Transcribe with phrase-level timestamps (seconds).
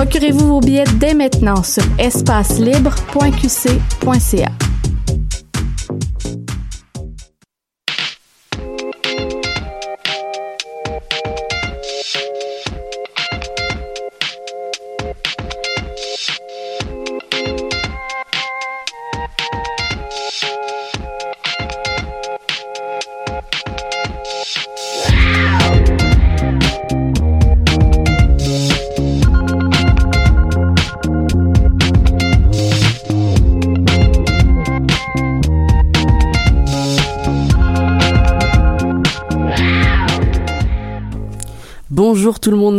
[0.00, 4.79] Procurez-vous vos billets dès maintenant sur espacelibre.qc.ca.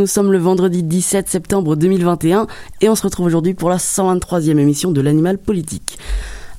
[0.02, 2.48] nous sommes le vendredi 17 septembre 2021
[2.82, 6.00] et on se retrouve aujourd'hui pour la 123e émission de l'Animal Politique.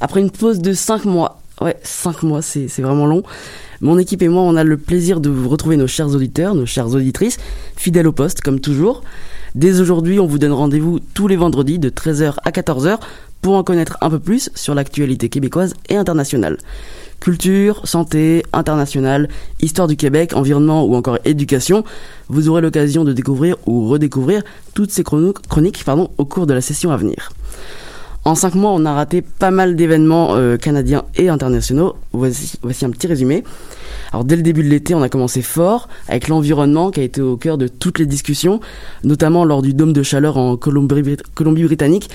[0.00, 3.24] Après une pause de 5 mois, ouais 5 mois c'est vraiment long,
[3.80, 6.66] mon équipe et moi on a le plaisir de vous retrouver nos chers auditeurs, nos
[6.66, 7.38] chères auditrices,
[7.76, 9.02] fidèles au poste comme toujours.
[9.56, 12.98] Dès aujourd'hui on vous donne rendez-vous tous les vendredis de 13h à 14h
[13.40, 16.58] pour en connaître un peu plus sur l'actualité québécoise et internationale.
[17.22, 19.28] Culture, santé, internationale,
[19.60, 21.84] histoire du Québec, environnement ou encore éducation,
[22.28, 24.42] vous aurez l'occasion de découvrir ou redécouvrir
[24.74, 25.84] toutes ces chroniques
[26.18, 27.30] au cours de la session à venir.
[28.24, 31.96] En cinq mois, on a raté pas mal d'événements euh, canadiens et internationaux.
[32.12, 33.42] Voici, voici un petit résumé.
[34.12, 37.20] Alors dès le début de l'été, on a commencé fort avec l'environnement qui a été
[37.20, 38.60] au cœur de toutes les discussions,
[39.02, 42.10] notamment lors du dôme de chaleur en Colombie-Britannique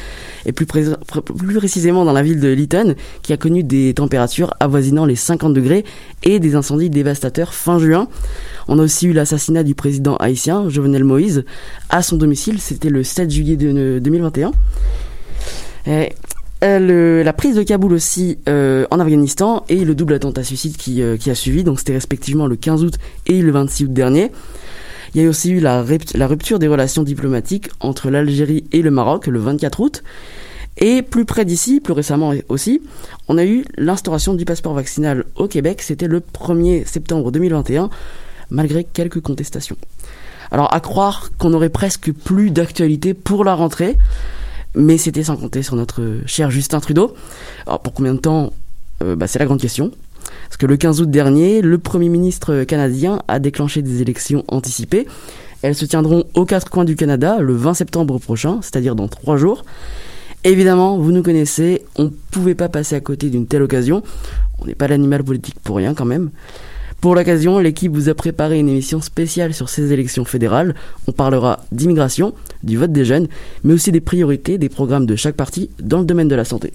[0.46, 5.16] et plus, précisément dans la ville de Lytton qui a connu des températures avoisinant les
[5.18, 5.84] 50 degrés
[6.24, 8.08] et des incendies dévastateurs fin juin.
[8.70, 11.44] On a aussi eu l'assassinat du président haïtien Jovenel Moïse
[11.90, 14.52] à son domicile, c'était le 7 juillet 2021.
[16.64, 21.02] Euh, la prise de Kaboul aussi euh, en Afghanistan et le double attentat suicide qui,
[21.02, 22.96] euh, a suivi, donc c'était respectivement le 15 août
[23.28, 24.32] et le 26 août dernier.
[25.14, 28.92] Il y a aussi eu la, la rupture des relations diplomatiques entre l'Algérie et le
[28.92, 30.04] Maroc le 24 août.
[30.80, 32.82] Et plus près d'ici, plus récemment aussi,
[33.28, 37.90] on a eu l'instauration du passeport vaccinal au Québec, c'était le 1er septembre 2021,
[38.52, 39.78] malgré quelques contestations.
[40.52, 43.98] Alors à croire qu'on aurait presque plus d'actualité pour la rentrée,
[44.76, 47.14] mais c'était sans compter sur notre cher Justin Trudeau.
[47.66, 48.54] Alors pour combien de temps
[49.04, 49.92] euh, bah, C'est la grande question.
[50.46, 55.08] Parce que le 15 août dernier, le Premier ministre canadien a déclenché des élections anticipées.
[55.62, 59.38] Elles se tiendront aux quatre coins du Canada le 20 septembre prochain, c'est-à-dire dans trois
[59.38, 59.66] jours.
[60.44, 64.04] Évidemment, vous nous connaissez, on ne pouvait pas passer à côté d'une telle occasion.
[64.60, 66.30] On n'est pas l'animal politique pour rien quand même.
[67.02, 70.74] Pour l'occasion, l'équipe vous a préparé une émission spéciale sur ces élections fédérales.
[71.08, 72.34] On parlera d'immigration,
[72.64, 73.28] du vote des jeunes,
[73.64, 76.74] mais aussi des priorités des programmes de chaque parti dans le domaine de la santé.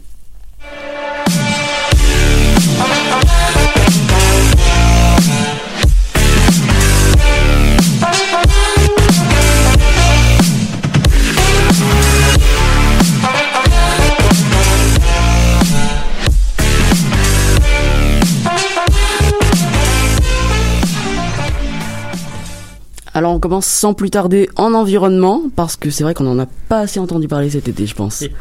[23.14, 26.46] Alors on commence sans plus tarder en environnement, parce que c'est vrai qu'on en a
[26.46, 28.24] pas assez entendu parler cet été, je pense.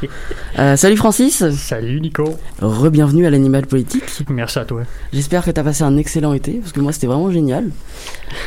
[0.60, 1.50] Euh, salut Francis.
[1.52, 2.36] Salut Nico.
[2.62, 4.04] Re-bienvenue à l'animal politique.
[4.30, 4.82] Merci à toi.
[5.14, 7.70] J'espère que tu as passé un excellent été, parce que moi c'était vraiment génial.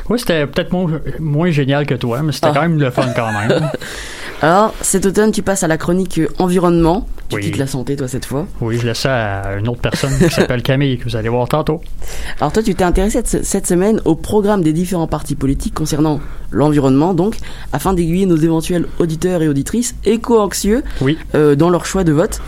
[0.08, 2.52] Oui, c'était peut-être moins, moins génial que toi, mais c'était Ah.
[2.54, 3.70] quand même le fun quand même.
[4.42, 7.06] Alors cet automne tu passes à la chronique euh, environnement.
[7.30, 7.42] Tu Oui.
[7.42, 8.46] quittes la santé toi cette fois.
[8.60, 11.48] oui, je laisse ça à une autre personne qui s'appelle Camille, que vous allez voir
[11.48, 11.80] tantôt.
[12.40, 16.20] Alors toi tu t'es intéressé cette- cette semaine au programme des différents partis politiques concernant
[16.50, 17.36] l'environnement, donc
[17.72, 21.16] afin d'aiguiller nos éventuels auditeurs et auditrices éco-anxieux Oui.
[21.34, 22.40] euh, dans leur choix de vote.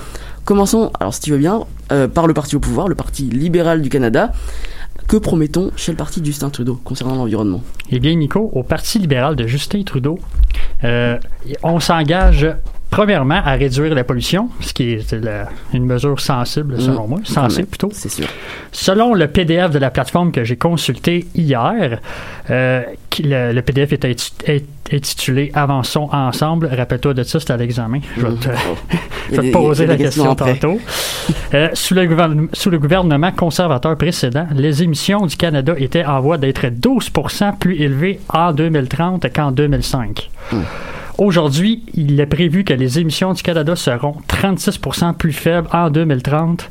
[0.44, 3.80] Commençons, alors si tu veux bien, euh, par le parti au pouvoir, le Parti libéral
[3.82, 4.32] du Canada.
[5.08, 7.62] Que promettons chez le parti de Justin Trudeau concernant l'environnement?
[7.90, 10.18] Eh bien, Nico, au Parti libéral de Justin Trudeau,
[10.82, 11.18] euh,
[11.62, 12.48] on s'engage
[12.90, 17.10] premièrement à réduire la pollution, ce qui est la- une mesure sensible selon Mmh.
[17.10, 17.88] moi, même, plutôt.
[17.92, 18.26] C'est sûr.
[18.72, 22.00] Selon le PDF de la plateforme que j'ai consulté hier,
[22.50, 22.82] euh,
[23.22, 26.68] le, le PDF est inti- est intitulé Avançons ensemble.
[26.72, 28.00] Rappelle-toi de ça, c'était à l'examen.
[28.16, 28.48] Je vais te,
[29.32, 30.78] je des- te poser y a la question tantôt.
[31.54, 36.20] Euh, sous, le gouvernement, sous le gouvernement conservateur précédent, les émissions du Canada étaient en
[36.20, 40.30] voie d'être 12% plus élevées en 2030 qu'en 2005.
[40.52, 40.56] Hmm.
[41.18, 46.68] Aujourd'hui, il est prévu que les émissions du Canada seront 36% plus faibles en 2030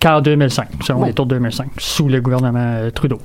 [0.00, 3.18] qu'en 2005, selon les taux de 2005, sous le gouvernement euh, Trudeau.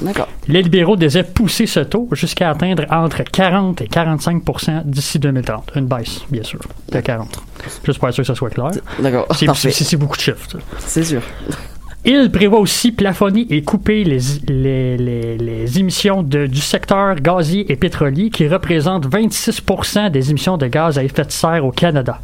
[0.00, 0.28] D'accord.
[0.48, 5.72] Les libéraux désirent pousser ce taux jusqu'à atteindre entre 40 et 45% d'ici 2030.
[5.76, 6.60] Une baisse, bien sûr,
[6.92, 7.42] de 40.
[7.84, 8.70] Juste pour être sûr que ça soit clair.
[8.98, 9.26] D'accord.
[9.34, 10.58] C'est beaucoup de chiffres.
[10.78, 11.22] C'est sûr.
[12.08, 14.96] Il prévoit aussi plafonner et couper les, les,
[15.36, 20.98] les, émissions de- du secteur gazier et pétrolier qui représentent 26% des émissions de gaz
[20.98, 22.20] à effet de serre au Canada.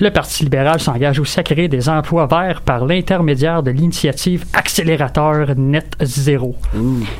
[0.00, 5.54] Le Parti libéral s'engage aussi à créer des emplois verts par l'intermédiaire de l'initiative Accélérateur
[5.56, 6.56] Net Zéro.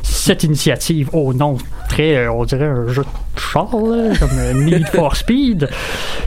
[0.03, 1.57] Cette initiative, au nom
[1.89, 5.69] très, euh, on dirait un jeu de char, comme Need for Speed,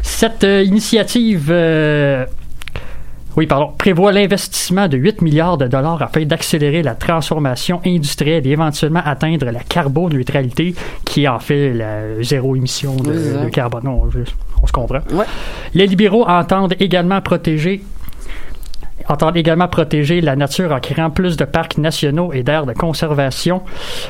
[0.03, 2.25] cette euh, initiative euh,
[3.37, 8.49] oui, pardon, prévoit l'investissement de 8 milliards de dollars afin d'accélérer la transformation industrielle et
[8.49, 10.73] éventuellement atteindre la carboneutralité,
[11.05, 13.87] qui est en fait la zéro émission de, Oui, carbone.
[13.87, 15.01] On se comprend.
[15.11, 15.25] Ouais.
[15.75, 17.83] Les libéraux entendent également protéger
[19.07, 23.61] entendent également protéger la nature en créant plus de parcs nationaux et d'aires de conservation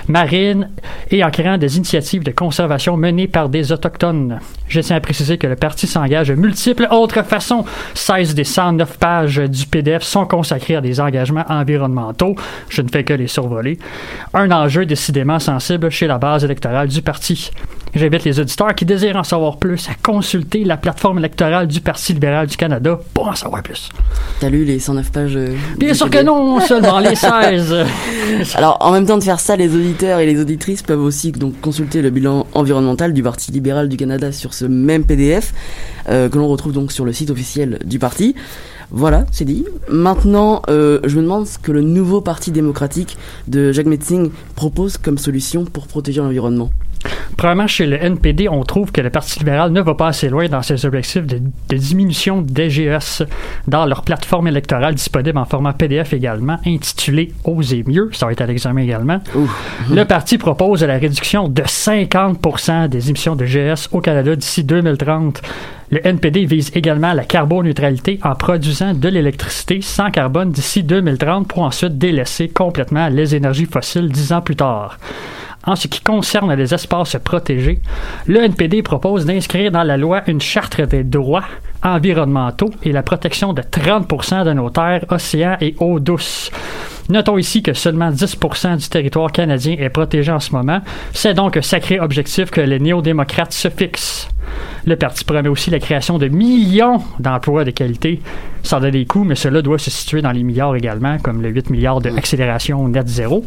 [0.08, 0.70] marine
[1.12, 4.40] et en créant des initiatives de conservation menées par des autochtones.
[4.68, 7.66] Je tiens à préciser que le parti s'engage de multiples autres façons.
[7.94, 12.36] 16 des 109 pages du PDF sont consacrées à des engagements environnementaux.
[12.70, 13.78] Je ne fais que les survoler.
[14.34, 17.52] Un enjeu décidément sensible chez la base électorale du parti.
[17.96, 22.14] J'invite les auditeurs qui désirent en savoir plus à consulter la plateforme électorale du Parti
[22.14, 23.90] libéral du Canada pour en savoir plus.
[24.40, 27.76] T'as lu les 109 pages euh, Bien sûr que non, seulement les 16.
[28.56, 31.60] Alors, en même temps de faire ça, les auditeurs et les auditrices peuvent aussi donc
[31.62, 35.54] consulter le bilan environnemental du Parti libéral du Canada sur ce même PDF
[36.10, 38.36] euh, que l'on retrouve donc sur le site officiel du parti.
[38.92, 39.66] Voilà, c'est dit.
[39.90, 43.18] Maintenant, euh, je me demande ce que le nouveau Parti démocratique
[43.48, 46.70] de Jacques Metzing propose comme solution pour protéger l'environnement.
[47.38, 50.48] Premièrement, chez le NPD, on trouve que le Parti libéral ne va pas assez loin
[50.48, 51.40] dans ses objectifs de,
[51.70, 53.24] de diminution DGS
[53.68, 58.10] dans leur plateforme électorale disponible en format PDF également, intitulée Oser mieux.
[58.14, 59.20] Ça va être à l'examen également.
[59.92, 65.42] Le parti propose la réduction de 50% des émissions de GS au Canada d'ici 2030.
[65.90, 71.64] Le NPD vise également la carboneutralité en produisant de l'électricité sans carbone d'ici 2030 pour
[71.64, 74.98] ensuite délaisser complètement les énergies fossiles dix ans plus tard.
[75.68, 77.82] En ce qui concerne les espaces protégés,
[78.26, 81.44] le NPD propose d'inscrire dans la loi une charte des droits
[81.84, 86.52] environnementaux et la protection de 30% de nos terres, océans et eaux douces.
[87.10, 90.80] Notons ici que seulement 10% du territoire canadien est protégé en ce moment.
[91.12, 94.30] C'est donc un sacré objectif que les néo-démocrates se fixent.
[94.86, 98.22] Le parti promet aussi la création de millions d'emplois de qualité.
[98.64, 101.50] Ça donne des coûts, mais cela doit se situer dans les milliards également, comme le
[101.50, 103.46] 8 milliards d'accélération net zéro,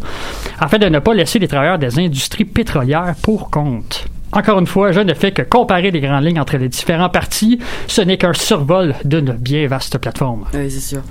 [0.58, 4.06] afin de ne pas laisser les travailleurs des industries pétrolières pour compte.
[4.32, 7.58] Encore une fois, je ne fais que comparer les grandes lignes entre les différents partis.
[7.88, 10.44] Ce n'est qu'un survol d'une bien vaste plateforme.
[10.54, 11.02] Oui, c'est sûr.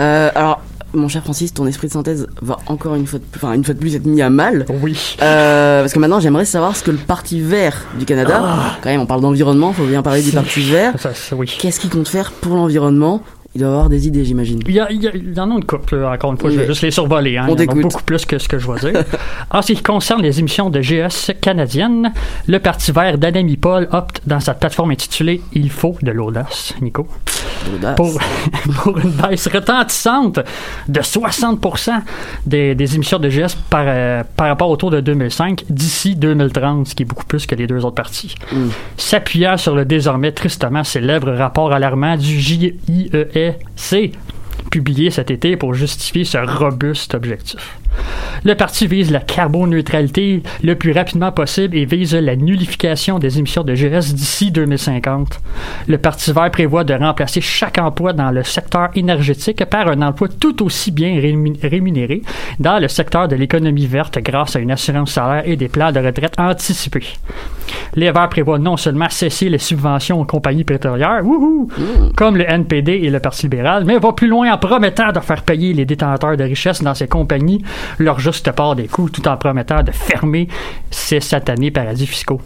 [0.00, 0.60] Euh, alors,
[0.94, 3.74] mon cher Francis, ton esprit de synthèse va encore une fois de, enfin, une fois
[3.74, 4.66] de plus être mis à mal.
[4.82, 5.16] Oui.
[5.22, 8.42] Euh, parce que maintenant, j'aimerais savoir ce que le Parti vert du Canada,
[8.82, 10.94] quand même, on parle d'environnement, faut bien parler du Parti vert.
[11.58, 13.22] Qu'est-ce qu'il compte faire pour l'environnement
[13.54, 14.60] Il doit avoir des idées, j'imagine.
[14.66, 16.50] Il y, a, il, y a, il y en a une couple, encore une fois,
[16.50, 17.36] je vais juste les survoler.
[17.36, 17.46] Hein.
[17.50, 19.04] On Il y en a beaucoup plus que ce que je vais dire.
[19.50, 22.12] en ce qui concerne les émissions de GS canadiennes,
[22.46, 27.06] le Parti vert d'Adami Paul opte dans sa plateforme intitulée Il faut de l'audace, Nico,
[27.96, 28.18] pour,
[28.82, 30.40] pour une baisse retentissante
[30.88, 31.90] de 60%
[32.46, 36.88] des, des émissions de GS par, euh, par rapport au taux de 2005 d'ici 2030,
[36.88, 38.34] ce qui est beaucoup plus que les deux autres partis.
[38.50, 38.68] Mm.
[38.96, 42.38] S'appuyant sur le désormais tristement célèbre rapport alarmant du
[43.76, 44.14] JIEC
[44.70, 47.78] publié cet été pour justifier ce robuste objectif.
[48.44, 53.62] Le parti vise la carboneutralité le plus rapidement possible et vise la nullification des émissions
[53.64, 55.40] de GS d'ici 2050.
[55.86, 60.28] Le Parti vert prévoit de remplacer chaque emploi dans le secteur énergétique par un emploi
[60.40, 62.22] tout aussi bien rému- rémunéré
[62.58, 66.00] dans le secteur de l'économie verte grâce à une assurance salaire et des plans de
[66.00, 67.06] retraite anticipés.
[67.94, 71.22] Les Verts prévoient non seulement cesser les subventions aux compagnies pétrolières,
[72.16, 75.42] comme le NPD et le Parti libéral, mais va plus loin en promettant de faire
[75.42, 77.62] payer les détenteurs de richesses dans ces compagnies
[77.98, 80.48] leur juste part des coûts, tout en promettant de fermer
[80.90, 82.40] ces satanés paradis fiscaux.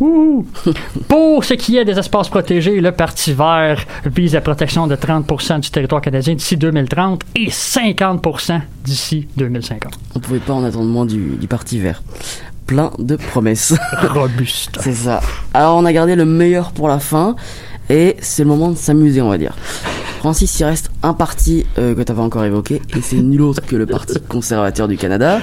[0.00, 0.46] Ouh.
[1.08, 5.60] Pour ce qui est des espaces protégés, le Parti vert vise la protection de 30%
[5.60, 8.52] du territoire canadien d'ici 2030 et 50
[8.84, 9.92] d'ici 2050.
[10.14, 12.02] On pouvait pas en attendre moins du, du Parti vert.
[12.66, 13.74] Plein de promesses.
[14.02, 14.78] Robuste.
[14.80, 15.20] C'est ça.
[15.52, 17.36] Alors on a gardé le meilleur pour la fin
[17.90, 19.54] et c'est le moment de s'amuser on va dire.
[20.22, 23.60] Francis, il reste un parti euh, que tu pas encore évoqué et c'est nul autre
[23.66, 25.40] que le Parti conservateur du Canada.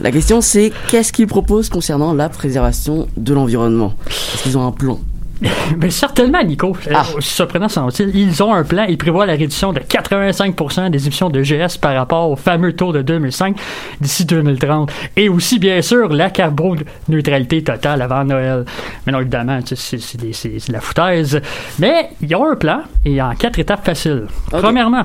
[0.00, 3.94] La question c'est qu'est-ce qu'ils proposent concernant la préservation de l'environnement?
[4.08, 5.00] Est-ce qu'ils ont un plan?
[5.78, 6.76] Mais certainement, Nico.
[6.88, 7.04] Euh, Ah.
[7.20, 8.84] surprenant sont-ils, ils ont un plan.
[8.88, 12.92] Ils prévoient la réduction de 85 des émissions de GS par rapport au fameux taux
[12.92, 13.56] de 2005
[14.00, 14.90] d'ici 2030.
[15.16, 18.64] Et aussi, bien sûr, la carboneutralité totale avant Noël.
[19.06, 21.40] Mais non, évidemment, c'est de la foutaise.
[21.78, 24.26] Mais ils ont un plan et en quatre étapes faciles.
[24.50, 25.04] Premièrement,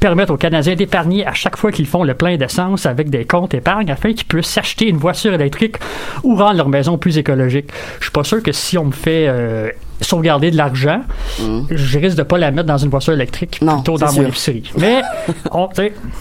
[0.00, 3.54] permettre aux Canadiens d'épargner à chaque fois qu'ils font le plein d'essence avec des comptes
[3.54, 5.76] épargne afin qu'ils puissent s'acheter une voiture électrique
[6.22, 7.70] ou rendre leur maison plus écologique.
[7.98, 9.70] Je suis pas sûr que si on me fait euh,
[10.00, 11.00] sauvegarder de l'argent,
[11.40, 11.66] Mhm.
[11.70, 14.28] je risque de pas la mettre dans une voiture électrique, Non, plutôt dans mon sûr.
[14.28, 14.70] épicerie.
[14.78, 15.02] Mais,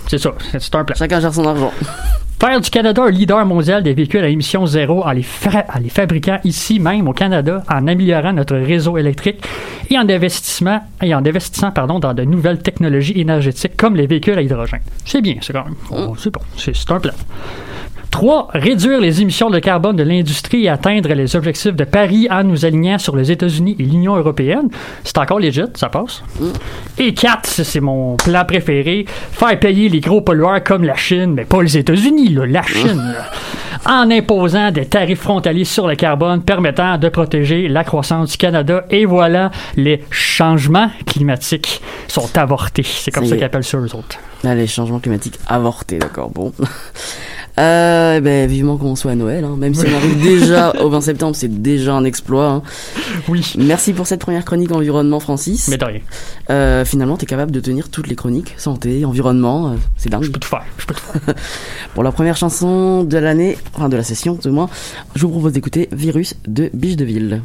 [0.07, 0.95] c'est ça, c'est un plan.
[0.95, 1.71] Chacun gère son argent.
[2.39, 5.25] Faire du Canada un leader mondial des véhicules à émission zéro en les,
[5.73, 9.41] en les fabriquant ici même au Canada, en améliorant notre réseau électrique
[9.89, 14.37] et en investissement et en investissant pardon, dans de nouvelles technologies énergétiques comme les véhicules
[14.37, 14.81] à hydrogène.
[15.05, 15.75] C'est bien, c'est quand même.
[15.91, 17.13] oh, c'est bon, c'est un plan.
[18.13, 18.49] 3.
[18.53, 22.63] Réduire les émissions de carbone de l'industrie et atteindre les objectifs de Paris en nous
[22.63, 24.69] alignant sur les États-Unis et l'Union européenne.
[25.03, 26.21] C'est encore legit, ça passe.
[26.99, 31.43] Et 4, c'est mon plan préféré, faire payer les gros pollueurs comme la Chine, mais
[31.43, 33.31] pas les États-Unis, là, la Chine, là,
[33.85, 38.85] en imposant des tarifs frontaliers sur le carbone permettant de protéger la croissance du Canada.
[38.91, 42.83] Et voilà, les changements climatiques sont avortés.
[42.83, 44.19] C'est comme Ça qu'ils appellent ça, eux autres.
[44.43, 46.53] Les changements climatiques avortés, d'accord, bon.
[47.59, 49.55] Euh, ben, vivement qu'on soit à Noël, hein.
[49.57, 52.47] même si on arrive déjà au 20 septembre, c'est déjà un exploit.
[52.49, 52.61] hein.
[53.27, 55.67] Oui, Merci pour cette première chronique environnement, Francis.
[55.67, 55.99] mais de rien.
[56.49, 60.23] Euh, finalement, t'es capable de tenir toutes les chroniques, santé, environnement, euh, c'est dingue.
[60.23, 60.63] Je peux tout faire.
[60.79, 61.35] Je peux tout faire.
[61.93, 64.67] Pour la première chanson de l'année, enfin de la session, du moins,
[65.15, 67.41] je vous propose d'écouter Virus de Biche de Ville.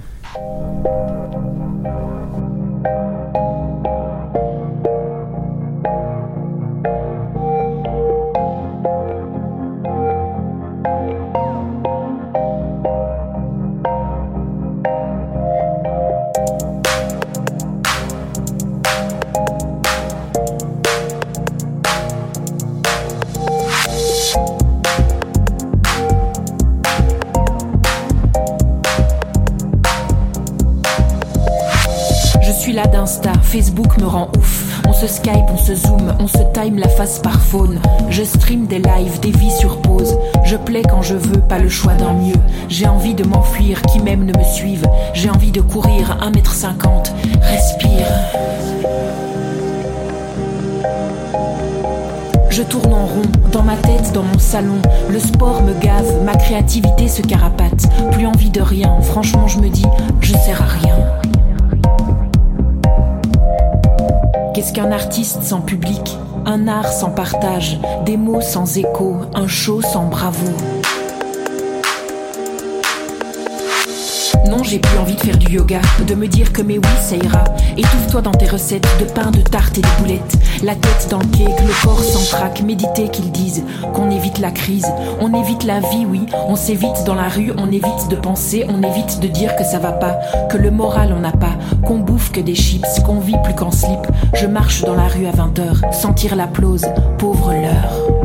[33.08, 34.82] d'Insta, Facebook me rend ouf.
[34.86, 37.80] On se Skype, on se zoom, on se time la face par phone.
[38.10, 40.18] Je stream des lives, des vies sur pause.
[40.44, 42.36] Je plais quand je veux, pas le choix d'un mieux.
[42.68, 44.86] J'ai envie de m'enfuir, qui même ne me suive.
[45.14, 47.12] J'ai envie de courir 1m50.
[47.40, 48.06] Respire.
[52.50, 53.22] Je tourne en rond,
[53.52, 54.82] dans ma tête, dans mon salon.
[55.08, 57.86] Le sport me gave, ma créativité se carapate.
[58.12, 59.86] Plus envie de rien, franchement je me dis,
[60.20, 61.17] je sers à rien.
[64.58, 66.18] Qu'est-ce qu'un artiste sans public?
[66.44, 70.48] Un art sans partage, des mots sans écho, un show sans bravo.
[74.48, 77.14] Non, j'ai plus envie de faire du yoga, de me dire que mais oui, ça
[77.14, 77.44] ira.
[77.76, 80.37] Étouffe-toi dans tes recettes de pain, de tarte et de boulettes.
[80.64, 84.50] La tête dans le cake, le corps sans trac, méditer qu'ils disent qu'on évite la
[84.50, 84.86] crise,
[85.20, 88.82] on évite la vie, oui, on s'évite dans la rue, on évite de penser, on
[88.82, 90.18] évite de dire que ça va pas,
[90.50, 93.70] que le moral on n'a pas, qu'on bouffe que des chips, qu'on vit plus qu'en
[93.70, 94.00] slip.
[94.34, 96.86] Je marche dans la rue à 20h, sentir l'applause,
[97.18, 98.17] pauvre l'heure.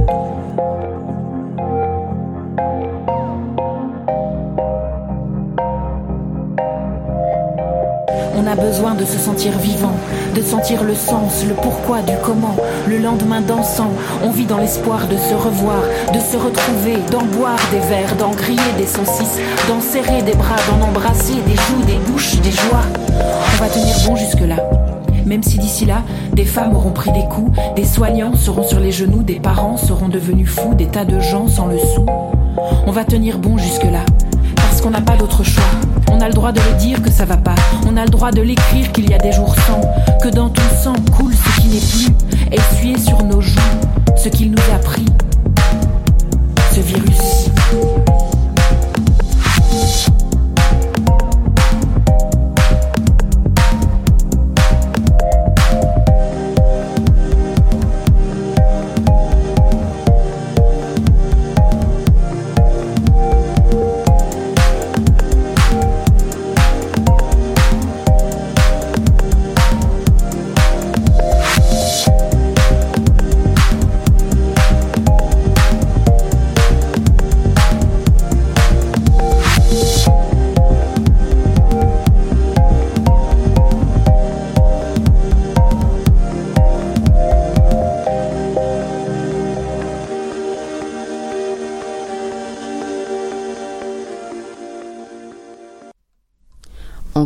[8.43, 9.95] On a besoin de se sentir vivant,
[10.35, 12.57] de sentir le sens, le pourquoi du comment.
[12.89, 15.79] Le lendemain dansant, on vit dans l'espoir de se revoir,
[16.13, 20.57] de se retrouver, d'en boire des verres, d'en griller des saucisses, d'en serrer des bras,
[20.67, 22.83] d'en embrasser des joues, des bouches, des joies.
[23.07, 24.57] On va tenir bon jusque-là.
[25.25, 26.01] Même si d'ici là,
[26.33, 30.09] des femmes auront pris des coups, des soignants seront sur les genoux, des parents seront
[30.09, 32.05] devenus fous, des tas de gens sans le sou.
[32.85, 34.03] On va tenir bon jusque-là,
[34.57, 35.63] parce qu'on n'a pas d'autre choix.
[36.13, 37.55] On a le droit de le dire que ça va pas.
[37.87, 39.81] On a le droit de l'écrire qu'il y a des jours sans.
[40.21, 42.51] Que dans tout sang coule ce qui n'est plus.
[42.51, 43.59] Essuyer sur nos joues
[44.15, 45.05] ce qu'il nous a pris.
[46.71, 47.52] Ce virus.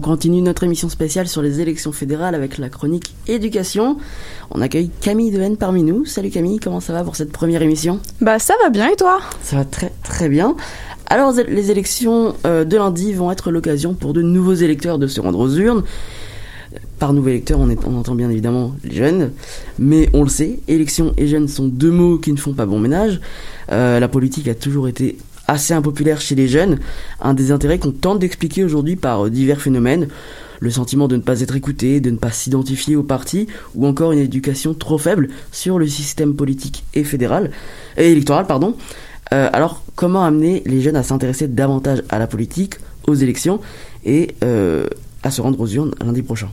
[0.07, 3.97] Continue notre émission spéciale sur les élections fédérales avec la chronique éducation.
[4.51, 6.05] On accueille Camille Dehaene parmi nous.
[6.05, 7.99] Salut Camille, comment ça va pour cette première émission?
[8.21, 9.19] Bah ça va bien et toi?
[9.41, 10.55] Ça va très très bien.
[11.07, 15.19] Alors les élections euh, de lundi vont être l'occasion pour de nouveaux électeurs de se
[15.19, 15.83] rendre aux urnes.
[16.99, 19.31] Par nouveaux électeurs, on, est, on entend bien évidemment les jeunes,
[19.77, 22.79] mais on le sait, élections et jeunes sont deux mots qui ne font pas bon
[22.79, 23.19] ménage.
[23.73, 26.79] Euh, la politique a toujours été assez impopulaire chez les jeunes,
[27.21, 30.07] un des intérêts qu'on tente d'expliquer aujourd'hui par divers phénomènes,
[30.59, 34.11] le sentiment de ne pas être écouté, de ne pas s'identifier au parti, ou encore
[34.11, 37.51] une éducation trop faible sur le système politique et fédéral,
[37.97, 38.75] et électoral, pardon.
[39.33, 42.75] Euh, alors, comment amener les jeunes à s'intéresser davantage à la politique,
[43.07, 43.59] aux élections,
[44.05, 44.87] et euh,
[45.23, 46.49] à se rendre aux urnes lundi prochain?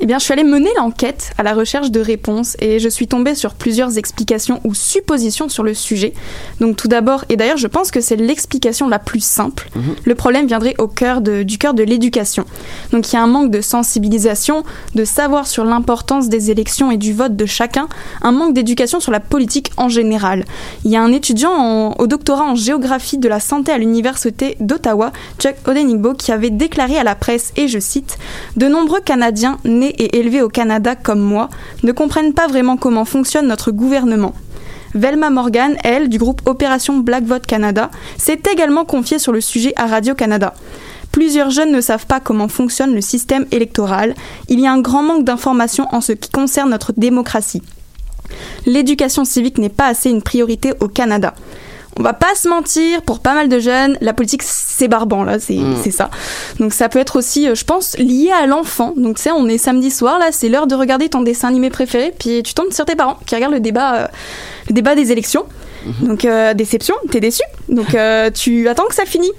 [0.00, 3.06] Eh bien, je suis allée mener l'enquête à la recherche de réponses et je suis
[3.08, 6.12] tombée sur plusieurs explications ou suppositions sur le sujet.
[6.60, 9.68] Donc, tout d'abord, et d'ailleurs, je pense que c'est l'explication la plus simple.
[9.74, 9.94] Mhm.
[10.04, 12.44] Le problème viendrait au cœur de, du cœur de l'éducation.
[12.92, 16.96] Donc, il y a un manque de sensibilisation, de savoir sur l'importance des élections et
[16.96, 17.88] du vote de chacun,
[18.22, 20.44] un manque d'éducation sur la politique en général.
[20.84, 24.56] Il y a un étudiant en- au doctorat en géographie de la santé à l'université
[24.60, 28.18] d'Ottawa, Chuck Odenigbo, qui avait déclaré à la presse, et je cite,
[28.56, 31.48] De nombreux Canadiens nés et élevés au Canada comme moi
[31.82, 34.34] ne comprennent pas vraiment comment fonctionne notre gouvernement.
[34.94, 39.74] Velma Morgan, elle, du groupe Opération Black Vote Canada, s'est également confiée sur le sujet
[39.76, 40.54] à Radio-Canada.
[41.12, 44.14] Plusieurs jeunes ne savent pas comment fonctionne le système électoral.
[44.48, 47.62] Il y a un grand manque d'informations en ce qui concerne notre démocratie.
[48.64, 51.34] L'éducation civique n'est pas assez une priorité au Canada.
[51.98, 55.38] On va pas se mentir, pour pas mal de jeunes, la politique c'est barbant là,
[55.38, 55.76] c'est Mm.
[55.82, 56.10] c'est ça.
[56.60, 58.92] Donc ça peut être aussi, euh, je pense, lié à l'enfant.
[58.96, 61.70] Donc tu sais, on est samedi soir là, c'est l'heure de regarder ton dessin animé
[61.70, 64.06] préféré, puis tu tombes sur tes parents qui regardent le débat, euh,
[64.68, 65.44] le débat des élections.
[66.02, 67.42] Donc euh, déception, t'es déçu.
[67.68, 69.30] Donc euh, tu attends que ça finisse.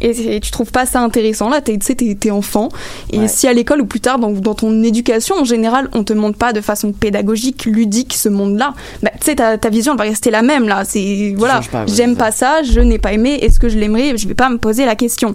[0.00, 2.68] Et, et tu trouves pas ça intéressant là, t'es- tu sais, t'es t'es enfant.
[3.12, 3.28] Et Ouais.
[3.28, 6.38] si à l'école ou plus tard dans, dans ton éducation en général, on te montre
[6.38, 10.04] pas de façon pédagogique, ludique ce monde-là, bah, tu sais, ta, ta vision elle va
[10.04, 10.84] rester la même là.
[10.84, 14.16] C'est voilà, j'aime pas ça, je n'ai pas aimé, est-ce que je l'aimerais?
[14.16, 15.34] Je vais pas me poser la question.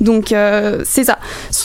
[0.00, 1.18] Donc euh, c'est ça.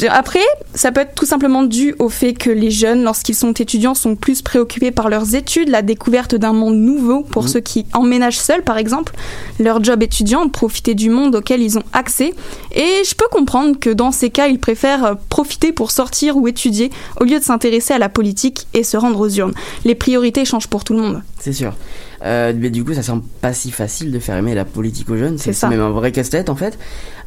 [0.09, 0.39] Après,
[0.75, 4.15] ça peut être tout simplement dû au fait que les jeunes, lorsqu'ils sont étudiants, sont
[4.15, 7.49] plus préoccupés par leurs études, la découverte d'un monde nouveau pour Mhm.
[7.49, 9.13] ceux qui emménagent seuls, par exemple,
[9.59, 12.33] leur job étudiant, profiter du monde auquel ils ont accès.
[12.75, 16.47] Et je peux comprendre que dans ces cas, ils préfèrent euh, profiter pour sortir ou
[16.47, 19.53] étudier au lieu de s'intéresser à la politique et se rendre aux urnes.
[19.85, 21.23] Les priorités changent pour tout le monde.
[21.39, 21.73] C'est sûr.
[22.23, 25.17] Euh, mais du coup, ça semble pas si facile de faire aimer la politique aux
[25.17, 25.37] jeunes.
[25.37, 25.69] C'est ça.
[25.69, 26.77] même un vrai casse-tête en fait.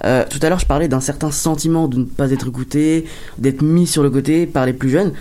[0.04, 3.06] Euh, tout à l'heure, je parlais d'un certain sentiment de ne pas être écouté,
[3.38, 5.12] d'être mis sur le côté par les plus jeunes.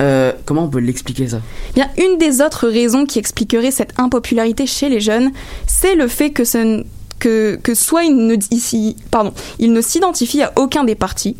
[0.00, 1.40] Euh, comment on peut l'expliquer ça?
[1.74, 5.30] Bien, une des autres raisons qui expliquerait cette impopularité chez les jeunes,
[5.66, 6.82] c'est le fait que ce
[7.22, 11.36] que, que soit ils ne, ici, pardon, ils ne s'identifient à aucun des partis,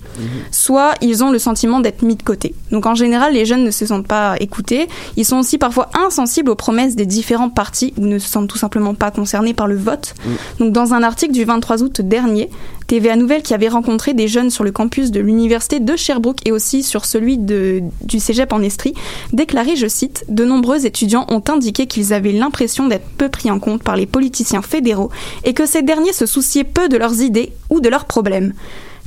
[0.52, 2.54] soit ils ont le sentiment d'être mis de côté.
[2.70, 4.86] Donc en général, les jeunes ne se sentent pas écoutés.
[5.16, 8.58] Ils sont aussi parfois insensibles aux promesses des différents partis ou ne se sentent tout
[8.58, 10.14] simplement pas concernés par le vote.
[10.60, 12.48] Donc dans un article du 23 août dernier,
[12.86, 16.52] TVA Nouvelle qui avait rencontré des jeunes sur le campus de l'université de Sherbrooke et
[16.52, 18.94] aussi sur celui de, du cégep en Estrie,
[19.32, 23.58] déclarait, je cite, De nombreux étudiants ont indiqué qu'ils avaient l'impression d'être peu pris en
[23.58, 25.10] compte par les politiciens fédéraux
[25.44, 28.52] et que ces derniers se souciaient peu de leurs idées ou de leurs problèmes.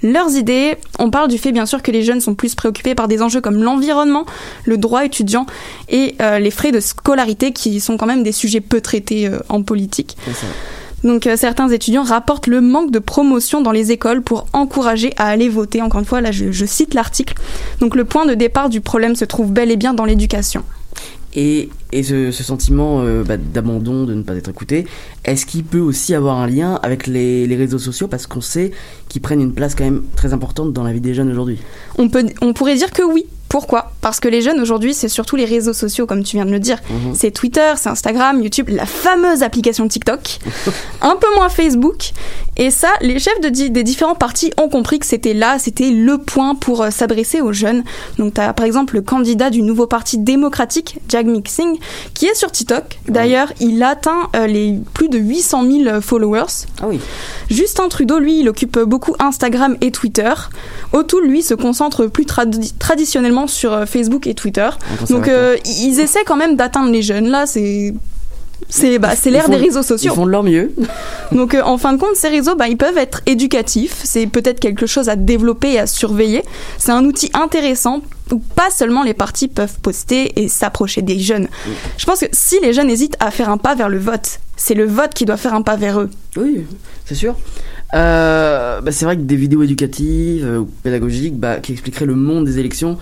[0.03, 3.07] Leurs idées, on parle du fait bien sûr que les jeunes sont plus préoccupés par
[3.07, 4.25] des enjeux comme l'environnement,
[4.65, 5.45] le droit étudiant
[5.89, 9.39] et euh, les frais de scolarité qui sont quand même des sujets peu traités euh,
[9.49, 10.17] en politique.
[11.03, 15.27] Donc euh, certains étudiants rapportent le manque de promotion dans les écoles pour encourager à
[15.27, 15.81] aller voter.
[15.81, 17.35] Encore une fois, là je, je cite l'article.
[17.79, 20.63] Donc le point de départ du problème se trouve bel et bien dans l'éducation.
[21.37, 24.85] Et, et ce, ce sentiment euh, bah, d'abandon, de ne pas être écouté,
[25.25, 28.07] est-ce qu'il peut aussi avoir un lien avec les, les réseaux sociaux?
[28.07, 28.71] Parce qu'on sait
[29.09, 31.59] qu'ils prennent une place quand même très importante dans la vie des jeunes aujourd'hui
[31.97, 33.25] On, peut, on pourrait dire que oui.
[33.49, 33.91] Pourquoi?
[34.01, 36.59] Parce que les jeunes aujourd'hui, c'est surtout les réseaux sociaux, comme tu viens de le
[36.59, 36.77] dire.
[36.89, 37.13] Mhm.
[37.15, 40.39] C'est Twitter, c'est Instagram, YouTube, la fameuse application TikTok,
[41.01, 42.11] un peu moins Facebook.
[42.57, 45.89] Et ça, les chefs de di- des différents partis ont compris que c'était là, c'était
[45.91, 47.83] le point pour euh, s'adresser aux jeunes.
[48.17, 51.77] Donc, tu as par exemple le candidat du nouveau parti démocratique, Jagmeet Singh,
[52.13, 52.99] qui est sur TikTok.
[53.09, 56.45] D'ailleurs, il atteint euh, les plus de 800 000 followers.
[56.81, 56.99] Ah oui.
[57.49, 60.33] Justin Trudeau, lui, il occupe beaucoup Instagram et Twitter.
[60.93, 64.69] O'Toole, lui, se concentre plus tradi- traditionnellement sur euh, Facebook et Twitter.
[65.09, 67.29] Donc, euh, ils essaient quand même d'atteindre les jeunes.
[67.29, 67.93] Là, c'est.
[68.69, 70.13] C'est bah, Ils l'ère des réseaux Ils sociaux.
[70.15, 70.71] font de leur mieux.
[71.33, 73.99] Donc euh, en fin de compte, ces réseaux, bah, ils peuvent être éducatifs.
[74.03, 76.41] C'est peut-être quelque chose à développer et à surveiller.
[76.77, 81.47] C'est un outil intéressant où pas seulement les partis peuvent poster et s'approcher des jeunes.
[81.97, 84.73] Je pense que si les jeunes hésitent à faire un pas vers le vote, c'est
[84.73, 86.09] le vote qui doit faire un pas vers eux.
[86.37, 86.65] Oui,
[87.05, 87.35] c'est sûr.
[87.93, 92.15] Euh, bah, c'est vrai que des vidéos éducatives euh, ou pédagogiques bah, qui expliqueraient le
[92.15, 92.97] monde des élections,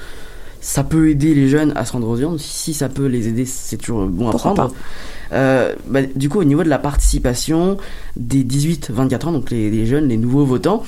[0.61, 2.39] ça peut aider les jeunes à se rendre aux urnes.
[2.39, 4.75] Si ça peut les aider, c'est toujours bon à Pourquoi prendre.
[5.31, 7.77] Euh, bah, du coup, au niveau de la participation
[8.15, 10.83] des 18-24 ans, donc les, les jeunes, les nouveaux votants,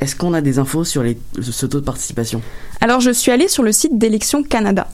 [0.00, 2.40] est-ce qu'on a des infos sur les, ce taux de participation?
[2.80, 4.88] Alors je suis allée sur le site d'Élections Canada.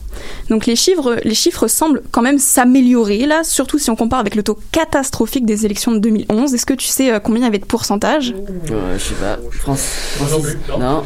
[0.49, 4.35] Donc les chiffres, les chiffres semblent quand même s'améliorer là, surtout si on compare avec
[4.35, 6.53] le taux catastrophique des élections de 2011.
[6.53, 8.33] Est-ce que tu sais euh, combien il y avait de pourcentage?
[8.71, 9.37] Euh, Je sais pas.
[9.51, 9.87] France,
[10.19, 10.29] Moi
[10.69, 10.79] non.
[10.79, 11.03] Non.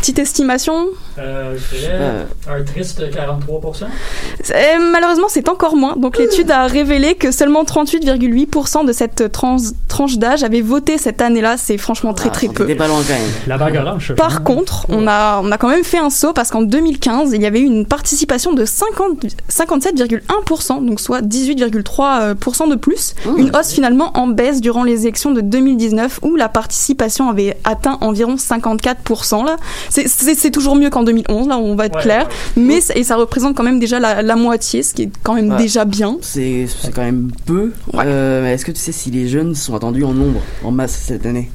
[0.00, 0.86] Petite estimation
[1.18, 3.84] Euh, je dirais un triste 43%.
[3.84, 4.54] Euh,
[4.92, 5.94] Malheureusement, c'est encore moins.
[5.96, 9.58] Donc l'étude a révélé que seulement 38,8% de cette trans-
[9.88, 11.56] tranche d'âge avait voté cette année-là.
[11.58, 12.66] C'est franchement très Ah, très peu.
[12.76, 13.30] pas loin quand même.
[13.46, 13.78] La bague.
[14.16, 17.42] Par contre, on a, on a quand même fait un saut parce qu'en 2015, il
[17.42, 23.14] y avait eu une participation de 50 57,1%, donc soit 18,3% de plus.
[23.26, 23.38] Mmh.
[23.38, 27.98] Une hausse finalement en baisse durant les élections de 2019 où la participation avait atteint
[28.00, 29.44] environ 54%.
[29.44, 29.56] Là.
[29.90, 32.26] C'est- toujours mieux qu'en 2011, là on va être Ouais, clair.
[32.56, 32.62] ouais.
[32.62, 35.34] Mais ça- et ça représente quand même déjà la, la moitié, ce qui est quand
[35.34, 35.56] même Ouais.
[35.58, 36.16] déjà bien.
[36.22, 37.72] C'est quand même peu.
[37.92, 38.04] Ouais.
[38.06, 41.26] Euh, est-ce que tu sais si les jeunes sont attendus en nombre, en masse cette
[41.26, 41.50] année?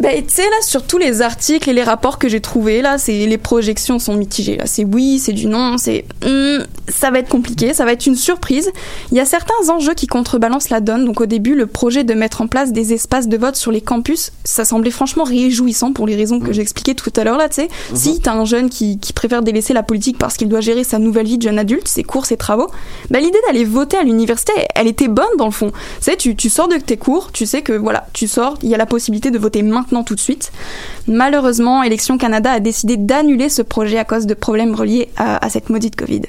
[0.00, 2.96] Ben, tu sais, là, sur tous les articles et les rapports que j'ai trouvés, là,
[2.96, 4.56] c'est les projections sont mitigées.
[4.56, 8.06] Là, c'est oui, c'est du non, c'est hum, ça va être compliqué, ça va être
[8.06, 8.70] une surprise.
[9.12, 11.04] Il y a certains enjeux qui contrebalancent la donne.
[11.04, 13.82] Donc, au début, le projet de mettre en place des espaces de vote sur les
[13.82, 17.56] campus, ça semblait franchement réjouissant pour les raisons que j'expliquais tout à l'heure, là, tu
[17.56, 17.68] sais.
[17.92, 20.98] Si t'as un jeune qui, qui préfère délaisser la politique parce qu'il doit gérer sa
[20.98, 22.70] nouvelle vie de jeune adulte, ses cours, ses travaux,
[23.10, 25.72] ben, l'idée d'aller voter à l'université, elle était bonne dans le fond.
[25.72, 28.70] Tu sais, tu, tu sors de tes cours, tu sais que voilà, tu sors, il
[28.70, 30.52] y a la possibilité de voter maintenant tout de suite.
[31.06, 35.48] Malheureusement, Élections Canada a décidé d'annuler ce projet à cause de problèmes reliés à, à
[35.50, 36.22] cette maudite Covid.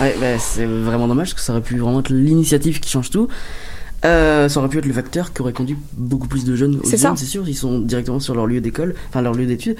[0.00, 3.10] Ouais, bah, c'est vraiment dommage parce que ça aurait pu vraiment être l'initiative qui change
[3.10, 3.28] tout.
[4.04, 6.84] Euh, ça aurait pu être le facteur qui aurait conduit beaucoup plus de jeunes aux
[6.84, 9.76] c'est sûr, ils sont directement sur leur lieu d'école, enfin leur lieu d'études.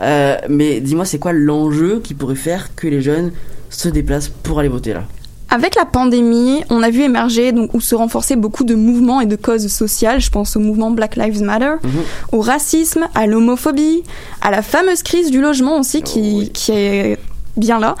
[0.00, 3.32] Euh, mais dis-moi, c'est quoi l'enjeu qui pourrait faire que les jeunes
[3.68, 5.04] se déplacent pour aller voter là?
[5.50, 9.26] Avec la pandémie, on a vu émerger donc, ou se renforcer beaucoup de mouvements et
[9.26, 10.20] de causes sociales.
[10.20, 11.90] Je pense au mouvement Black Lives Matter, Mhm.
[12.32, 14.02] au racisme, à l'homophobie,
[14.42, 17.18] à la fameuse crise du logement aussi qui, qui est
[17.58, 17.94] bien là.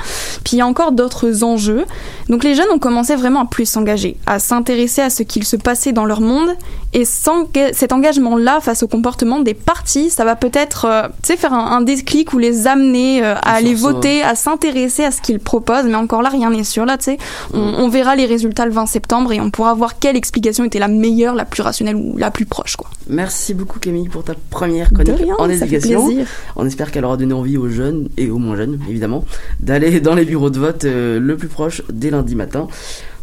[0.44, 1.84] Puis il y a encore d'autres enjeux.
[2.28, 5.56] Donc les jeunes ont commencé vraiment à plus s'engager, à s'intéresser à ce qu'il se
[5.56, 6.50] passait dans leur monde.
[6.94, 11.72] Et sans cet engagement-là face au comportement des partis, ça va peut-être euh, faire un,
[11.72, 15.84] un déclic ou les amener euh, à aller voter, à s'intéresser à ce qu'ils proposent.
[15.84, 16.86] Mais encore là, rien n'est sûr.
[16.86, 17.18] Là, tu sais,
[17.52, 20.78] on, on verra les résultats le 20 septembre et on pourra voir quelle explication était
[20.78, 22.76] la meilleure, la plus rationnelle ou la plus proche.
[22.76, 22.88] Quoi.
[23.08, 26.08] Merci beaucoup Camille pour ta première chronique rien, en éducation.
[26.56, 29.24] On espère qu'elle aura donné envie aux jeunes et aux moins jeunes, évidemment,
[29.60, 32.68] d'aller dans les bureaux de vote euh, le plus proche dès lundi matin.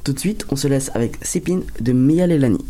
[0.04, 2.64] Tout de suite, on se laisse avec Sépine de Mia Lelani.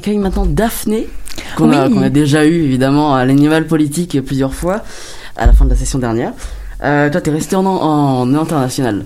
[0.00, 1.06] Accueille maintenant Daphné,
[1.56, 4.80] qu'on a, déjà eu évidemment à l'animal politique plusieurs fois
[5.36, 6.32] à la fin de la session dernière.
[6.82, 9.04] Euh, toi, t'es resté en, en international.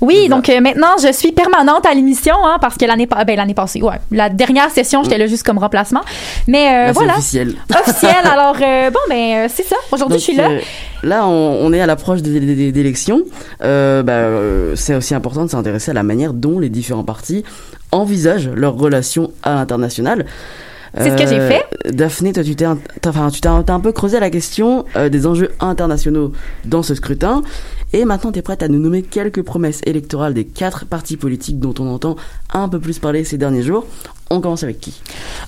[0.00, 3.82] Oui, donc euh, maintenant, je suis permanente à l'émission, hein, parce que l'année ben, passée,
[3.82, 6.02] ouais, la dernière session, j'étais là juste comme remplacement.
[6.46, 7.54] Mais euh, Là, voilà, officiel.
[7.80, 8.14] officiel.
[8.32, 9.74] Alors, euh, bon, ben, c'est ça.
[9.90, 10.48] Aujourd'hui, je suis là.
[11.02, 13.22] là, on, on est à l'approche des, des- des- d'élections.
[13.58, 17.42] Bah, euh, c'est aussi important de s'intéresser à la manière dont les différents partis
[17.92, 20.26] envisagent leurs relations à l'international.
[20.98, 21.64] C'est ce que j'ai fait.
[21.92, 23.28] Daphné, toi, tu t'es, un- enfin,
[23.70, 26.32] un peu creusé la question euh, des enjeux internationaux
[26.64, 27.42] dans ce scrutin.
[27.96, 31.58] Et maintenant, tu es prête à nous nommer quelques promesses électorales des quatre partis politiques
[31.58, 32.16] dont on entend
[32.52, 33.86] un peu plus parler ces derniers jours.
[34.28, 35.00] On commence avec qui?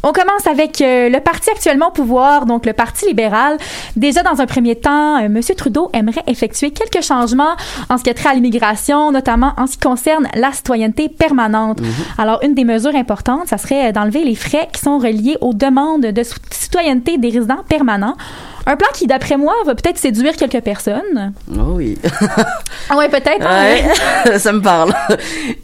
[0.02, 3.58] On commence avec euh, le parti actuellement au pouvoir, donc le Parti libéral.
[3.96, 5.42] Déjà, dans un premier temps, euh, M.
[5.58, 7.54] Trudeau aimerait effectuer quelques changements
[7.90, 11.80] en ce qui a trait à l'immigration, notamment en ce qui concerne la citoyenneté permanente.
[12.16, 16.06] Alors, une des mesures importantes, ça serait d'enlever les frais qui sont reliés aux demandes
[16.06, 18.16] de citoyenneté des résidents permanents.
[18.70, 21.32] Un plan qui, d'après moi, va peut-être séduire quelques personnes.
[21.50, 21.96] Oh oui.
[22.90, 23.40] Ah ouais, peut-être.
[23.46, 23.64] hein,
[24.26, 24.92] Ouais, ça me parle.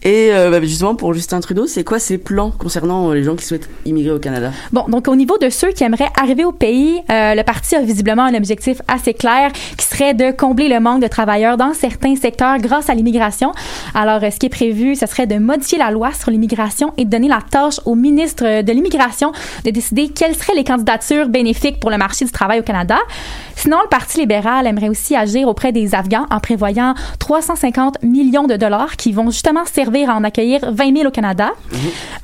[0.02, 3.36] Et euh, bah, justement, pour Justin Trudeau, c'est quoi ses plans concernant euh, les gens
[3.36, 4.52] qui souhaitent immigrer au Canada?
[4.72, 7.82] Bon, donc au niveau de ceux qui aimeraient arriver au pays, euh, le parti a
[7.82, 12.16] visiblement un objectif assez clair qui serait de combler le manque de travailleurs dans certains
[12.16, 13.52] secteurs grâce à l'immigration.
[13.94, 17.10] Alors, ce qui est prévu, ce serait de modifier la loi sur l'immigration et de
[17.10, 19.32] donner la tâche au ministre de l'immigration
[19.66, 22.93] de décider quelles seraient les candidatures bénéfiques pour le marché du travail au Canada.
[22.94, 23.06] da
[23.56, 28.56] Sinon, le Parti libéral aimerait aussi agir auprès des Afghans en prévoyant 350 millions de
[28.56, 31.50] dollars qui vont justement servir à en accueillir 20 000 au Canada.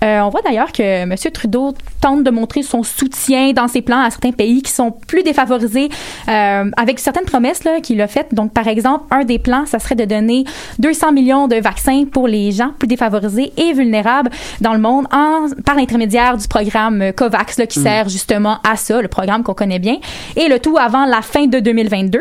[0.02, 1.14] Euh, on voit d'ailleurs que M.
[1.32, 5.22] Trudeau tente de montrer son soutien dans ses plans à certains pays qui sont plus
[5.22, 5.88] défavorisés
[6.28, 8.34] euh, avec certaines promesses qu'il a faites.
[8.34, 10.44] Donc, par exemple, un des plans, ça serait de donner
[10.78, 15.46] 200 millions de vaccins pour les gens plus défavorisés et vulnérables dans le monde en,
[15.64, 19.54] par l'intermédiaire du programme euh, COVAX là, qui sert justement à ça, le programme qu'on
[19.54, 19.98] connaît bien,
[20.36, 22.20] et le tout avant la fin de 2022.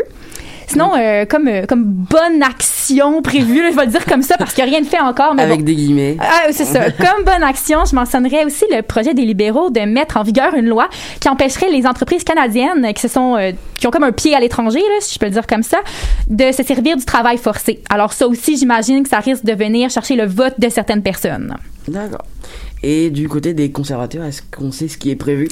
[0.68, 4.38] Sinon, euh, comme, euh, comme bonne action prévue, là, je vais le dire comme ça
[4.38, 5.66] parce qu'il n'y a rien de fait encore, mais Avec bon.
[5.66, 6.16] des guillemets.
[6.20, 6.92] Ah, c'est ça.
[6.92, 10.68] Comme bonne action, je mentionnerais aussi le projet des libéraux de mettre en vigueur une
[10.70, 10.88] loi
[11.20, 14.40] qui empêcherait les entreprises canadiennes qui se sont euh, qui ont comme un pied à
[14.40, 15.80] l'étranger, si je peux le dire comme ça,
[16.30, 17.82] de se servir du travail forcé.
[17.90, 21.56] Alors ça aussi, j'imagine que ça risque de venir chercher le vote de certaines personnes.
[21.88, 22.26] D'accord.
[22.82, 25.50] Et du côté des conservateurs, est-ce qu'on sait ce qui est prévu?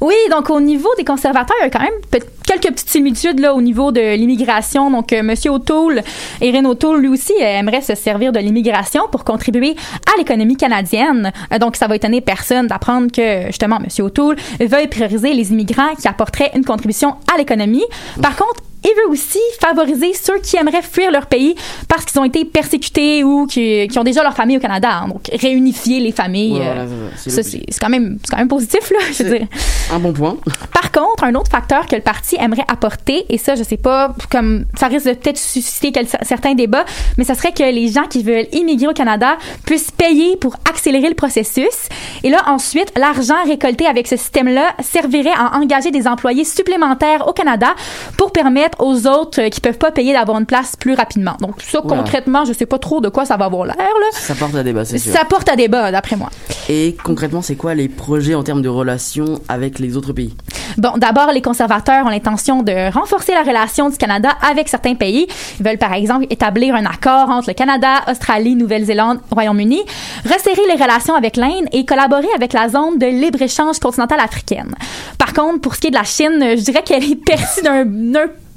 [0.00, 3.38] Oui, donc au niveau des conservateurs, il y a quand même peut- quelques petites similitudes
[3.38, 4.90] là au niveau de l'immigration.
[4.90, 6.02] Donc euh, Monsieur O'Toole,
[6.40, 9.76] Erin O'Toole, lui aussi euh, aimerait se servir de l'immigration pour contribuer
[10.12, 11.32] à l'économie canadienne.
[11.52, 15.94] Euh, donc ça va étonner personne d'apprendre que justement Monsieur O'Toole veuille prioriser les immigrants
[16.00, 17.84] qui apporteraient une contribution à l'économie.
[18.20, 21.54] Par contre, il veut aussi favoriser ceux qui aimeraient fuir leur pays
[21.88, 25.04] parce qu'ils ont été persécutés ou qui, qui ont déjà leur famille au Canada.
[25.08, 29.22] Donc, réunifier les familles, Ouais, euh, c'est quand, même- c'est quand même positif, là, je
[29.22, 29.46] veux dire.
[29.92, 30.36] Un bon point.
[30.72, 34.14] Par contre, un autre facteur que le parti aimerait apporter, et ça, je sais pas,
[34.30, 36.84] comme ça risque de peut-être susciter quel- certains débats,
[37.18, 41.08] mais ça serait que les gens qui veulent immigrer au Canada puissent payer pour accélérer
[41.08, 41.88] le processus.
[42.22, 47.32] Et là, ensuite, l'argent récolté avec ce système-là servirait à engager des employés supplémentaires au
[47.32, 47.74] Canada
[48.16, 51.36] pour permettre aux autres euh, qui peuvent pas payer d'avoir une place plus rapidement.
[51.40, 51.96] Donc, ça, Oula.
[51.96, 54.06] concrètement, je sais pas trop de quoi ça va avoir l'air, là.
[54.12, 55.12] Ça porte à débat, c'est sûr.
[55.12, 56.28] Ça porte à débat, d'après moi.
[56.68, 60.34] Et concrètement, c'est quoi les projets en termes de relations avec les autres pays?
[60.78, 65.26] Bon, d'abord, les conservateurs ont l'intention de renforcer la relation du Canada avec certains pays.
[65.58, 69.80] Ils veulent, par exemple, établir un accord entre le Canada, Australie, Nouvelle-Zélande, Royaume-Uni,
[70.24, 74.74] resserrer les relations avec l'Inde et collaborer avec la zone de libre-échange continentale africaine.
[75.18, 77.84] Par contre, pour ce qui est de la Chine, je dirais qu'elle est perçue d'un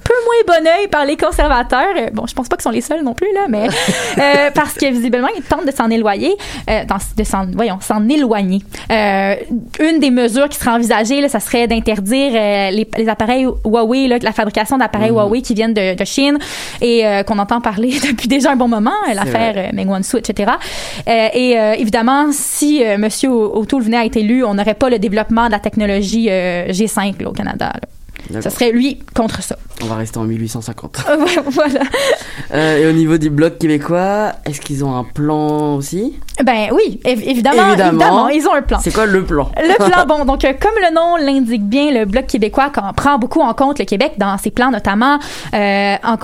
[0.03, 1.83] peu moins bon œil par les conservateurs.
[1.97, 3.67] Euh, Bon, je pense pas qu'ils sont les seuls non plus, là, mais
[4.19, 6.35] euh, parce que visiblement, ils tentent de s'en éloigner,
[6.69, 8.59] euh, dans- de s'en, voyons, s'en éloigner.
[8.91, 9.35] Euh,
[9.79, 14.07] une des mesures qui serait envisagée, là, ça serait d'interdire euh, les, les appareils Huawei,
[14.07, 16.37] là, la fabrication d'appareils Huawei qui viennent de, de Chine
[16.81, 20.51] et euh, qu'on entend parler depuis déjà un bon moment, l'affaire Meng Wanzhou, etc.
[21.07, 24.89] Euh, et euh, évidemment, si euh, Monsieur O'Toole venait à être élu, on n'aurait pas
[24.89, 27.71] le développement de la technologie euh, G5 là, au Canada.
[27.73, 27.87] là.
[28.41, 29.57] Ça serait lui contre ça.
[29.81, 31.05] On va rester en 1850.
[31.47, 31.81] voilà.
[32.53, 36.17] Euh, et au niveau du bloc québécois, est-ce qu'ils ont un plan aussi?
[36.43, 37.91] Ben oui, év- évidemment, Évidemment.
[37.99, 38.79] évidemment, ils ont un plan.
[38.81, 39.51] C'est quoi le plan?
[39.57, 43.17] Le plan, bon, donc euh, comme le nom l'indique bien, le Bloc québécois con- prend
[43.19, 45.19] beaucoup en compte le Québec dans ses plans, notamment
[45.53, 46.17] euh, en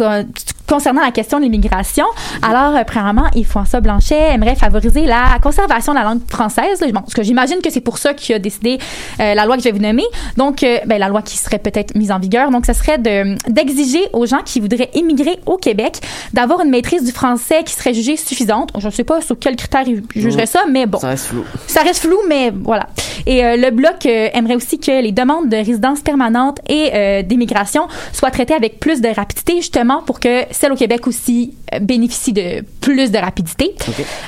[0.70, 2.06] concernant la question de l'immigration.
[2.44, 6.80] Alors, euh, premièrement, Yves-François Blanchet aimerait favoriser la conservation de la langue française.
[6.94, 8.78] Bon, parce que j'imagine que c'est pour ça qu'il a décidé
[9.20, 10.04] euh, la loi que je vais vous nommer.
[10.38, 12.52] Donc, euh, ben, la loi qui serait peut-être mise en vigueur.
[12.52, 16.00] Donc, ce serait de d'exiger aux gens qui voudraient immigrer au Québec
[16.34, 18.70] d'avoir une maîtrise du français qui serait jugée suffisante.
[18.78, 21.00] Je ne sais pas sur quels critères il jugerait ça, mais bon.
[21.00, 21.44] Ça reste flou.
[21.66, 22.88] Ça reste flou, mais voilà.
[23.26, 28.32] Et euh, le bloc aimerait aussi que les demandes de résidence permanente et d'immigration soient
[28.32, 32.66] traitées avec plus de rapidité, justement, pour que celles au Québec aussi euh, bénéficient de
[32.82, 33.76] plus de rapidité.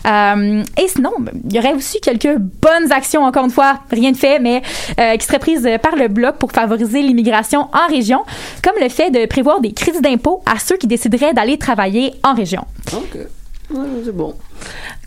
[0.06, 1.12] Euh, et sinon,
[1.46, 4.62] il y aurait aussi quelques bonnes actions, encore une fois, rien de fait, mais
[5.00, 8.24] euh, qui seraient prises par le bloc pour favoriser l'immigration en région,
[8.64, 12.34] comme le fait de prévoir des crédits d'impôt à ceux qui décideraient d'aller travailler en
[12.34, 12.66] région.
[12.94, 13.18] Ok.
[13.72, 14.34] Ouais, c'est bon.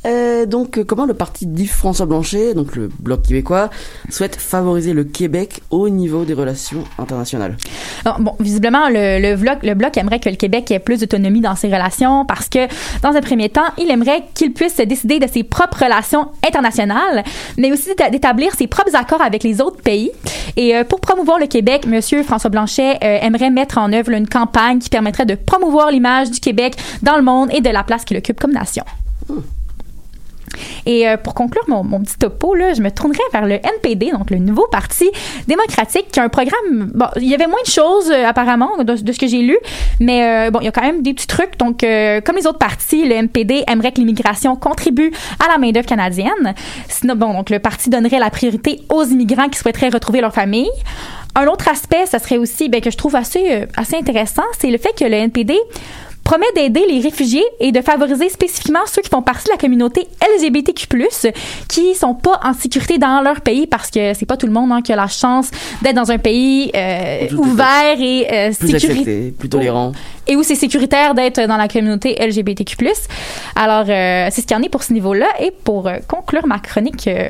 [0.06, 3.70] Euh, donc, euh, comment le parti d'Yves-François Blanchet, donc le Bloc québécois,
[4.10, 7.56] souhaite favoriser le Québec au niveau des relations internationales
[8.04, 11.40] Alors, bon, visiblement, le, le, bloc, le bloc aimerait que le Québec ait plus d'autonomie
[11.40, 12.66] dans ses relations parce que,
[13.02, 17.24] dans un premier temps, il aimerait qu'il puisse décider de ses propres relations internationales,
[17.56, 20.10] mais aussi d'éta- d'établir ses propres accords avec les autres pays.
[20.56, 24.28] Et euh, pour promouvoir le Québec, Monsieur François Blanchet euh, aimerait mettre en œuvre une
[24.28, 28.04] campagne qui permettrait de promouvoir l'image du Québec dans le monde et de la place
[28.04, 28.84] qu'il occupe comme nation.
[30.86, 34.30] Et euh, pour conclure mon, petit topo, là, je me tournerai vers le NPD, donc
[34.30, 35.08] le nouveau parti
[35.46, 36.90] démocratique, qui a un programme.
[36.94, 39.56] Bon, il y avait moins de choses euh, apparemment de, ce que j'ai lu,
[40.00, 41.58] mais euh, bon, il y a quand même des petits trucs.
[41.58, 45.12] Donc, comme les autres partis, le NPD aimerait que l'immigration contribue
[45.44, 46.54] à la main d'œuvre canadienne.
[46.88, 50.70] Sinon, bon, donc le parti donnerait la priorité aux immigrants qui souhaiteraient retrouver leur famille.
[51.34, 54.78] Un autre aspect, ça serait aussi ben, que je trouve assez assez intéressant, c'est le
[54.78, 55.58] fait que le NPD
[56.24, 60.08] promet d'aider les réfugiés et de favoriser spécifiquement ceux qui font partie de la communauté
[60.38, 60.86] LGBTQ+,
[61.68, 64.72] qui sont pas en sécurité dans leur pays parce que c'est pas tout le monde
[64.72, 65.50] hein, qui a la chance
[65.82, 69.92] d'être dans un pays euh, ouvert et euh, Plus sécuri- accepté, plus tolérant.
[70.26, 72.76] Et où c'est sécuritaire d'être dans la communauté LGBTQ+.
[73.56, 75.26] Alors, euh, c'est ce qu'il y en est pour ce niveau-là.
[75.40, 77.28] Et pour euh, conclure ma chronique, euh,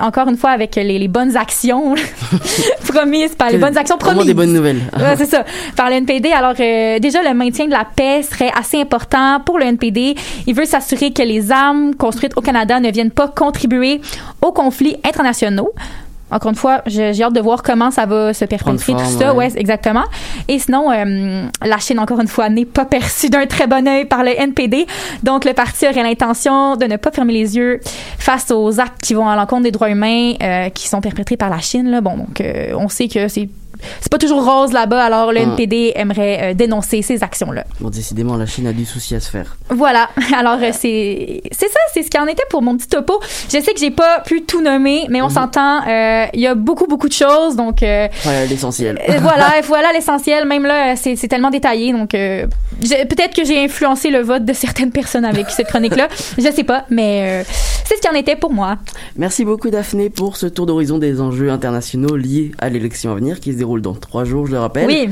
[0.00, 1.94] encore une fois, avec les, les bonnes actions
[2.88, 4.26] promises par les bonnes actions promises.
[4.26, 4.80] des bonnes nouvelles.
[4.96, 5.44] Ouais, c'est ça.
[5.76, 6.32] Par le NPD.
[6.32, 10.14] Alors, déjà, le maintien de la paix serait assez important pour le NPD.
[10.46, 14.00] Il veut s'assurer que les armes construites au Canada ne viennent pas contribuer
[14.42, 15.72] aux conflits internationaux.
[16.30, 19.32] Encore une fois, j'ai hâte de voir comment ça va se perpétrer, tout ça.
[19.32, 19.46] ouais.
[19.46, 20.04] Ouais, exactement.
[20.48, 24.06] Et sinon, euh, la Chine, encore une fois, n'est pas perçue d'un très bon œil
[24.06, 24.86] par le NPD.
[25.22, 27.80] Donc, le parti aurait l'intention de ne pas fermer les yeux
[28.18, 31.50] face aux actes qui vont à l'encontre des droits humains euh, qui sont perpétrés par
[31.50, 31.90] la Chine.
[31.90, 32.00] Là.
[32.00, 33.48] Bon, donc, euh, on sait que c'est
[34.00, 35.50] c'est pas toujours rose là-bas, alors le Mm.
[35.50, 37.64] NPD aimerait euh, dénoncer ces actions-là.
[37.80, 39.56] Bon, décidément, la Chine a du souci à se faire.
[39.70, 40.08] Voilà.
[40.38, 43.20] Alors euh, c'est c'est ça, c'est ce qui en était pour mon petit topo.
[43.46, 45.86] Je sais que j'ai pas pu tout nommer, mais on s'entend.
[45.86, 48.98] euh, Il y a beaucoup beaucoup de choses, donc Voilà l'essentiel.
[49.20, 50.46] voilà, voilà l'essentiel.
[50.46, 55.24] Même là, c'est tellement détaillé, donc peut-être que j'ai influencé le vote de certaines personnes
[55.24, 56.08] avec cette chronique-là.
[56.38, 57.44] Je sais pas, mais
[57.84, 58.76] c'est ce qui en était pour moi.
[59.16, 63.40] Merci beaucoup Daphné pour ce tour d'horizon des enjeux internationaux liés à l'élection à venir
[63.40, 64.86] qui se déroule dans trois jours, je le rappelle.
[64.86, 65.08] Oui.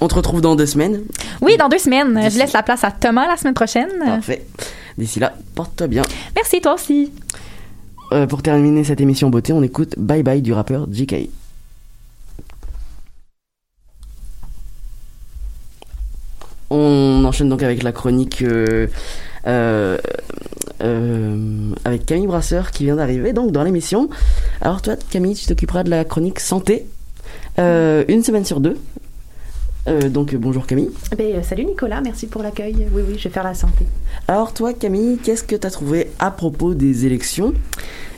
[0.00, 1.02] On te retrouve dans deux semaines.
[1.40, 2.30] Oui, dans deux semaines.
[2.30, 3.88] Je laisse la place à Thomas la semaine prochaine.
[4.04, 4.46] Parfait.
[4.96, 6.02] D'ici là, porte-toi bien.
[6.36, 7.12] Merci, toi aussi.
[8.12, 11.28] Euh, pour terminer cette émission beauté, on écoute Bye Bye du rappeur JK.
[16.70, 18.86] On enchaîne donc avec la chronique euh,
[19.46, 19.96] euh,
[20.82, 24.10] euh, avec Camille Brasseur qui vient d'arriver donc dans l'émission.
[24.60, 26.86] Alors toi Camille, tu t'occuperas de la chronique santé
[27.58, 28.76] euh, une semaine sur deux.
[29.86, 30.90] Euh, donc bonjour Camille.
[31.12, 32.88] Eh ben, euh, salut Nicolas, merci pour l'accueil.
[32.92, 33.86] Oui, oui, je vais faire la santé.
[34.26, 37.54] Alors toi Camille, qu'est-ce que tu as trouvé à propos des élections?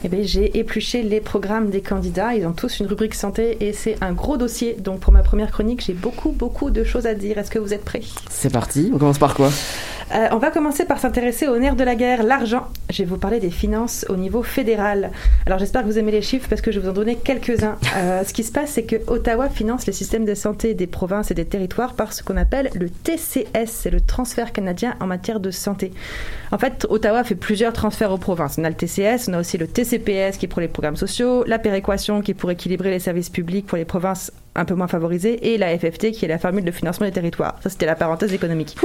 [0.03, 2.35] Eh ben, j'ai épluché les programmes des candidats.
[2.35, 4.75] Ils ont tous une rubrique santé et c'est un gros dossier.
[4.81, 7.39] Donc pour ma première chronique, j'ai beaucoup, beaucoup de choses à dire.
[7.39, 8.03] Est-ce que vous êtes prêts?
[8.31, 9.51] C'est parti, on commence par quoi?
[10.13, 12.67] Euh, on va commencer par s'intéresser au nerf de la guerre, l'argent.
[12.91, 15.13] Je vais vous parler des finances au niveau fédéral.
[15.47, 17.77] Alors j'espère que vous aimez les chiffres parce que je vais vous en donner quelques-uns.
[17.97, 21.31] Euh, ce qui se passe, c'est que Ottawa finance les systèmes de santé des provinces
[21.31, 25.41] et des territoires par ce qu'on appelle le TCS, c'est le transfert canadien en matière
[25.41, 25.93] de santé.
[26.53, 28.57] En fait, Ottawa fait plusieurs transferts aux provinces.
[28.59, 31.45] On a le TCS, on a aussi le TCPS qui est pour les programmes sociaux,
[31.47, 34.89] la péréquation qui est pour équilibrer les services publics pour les provinces un peu moins
[34.89, 37.57] favorisées et la FFT qui est la formule de financement des territoires.
[37.63, 38.77] Ça, c'était la parenthèse économique.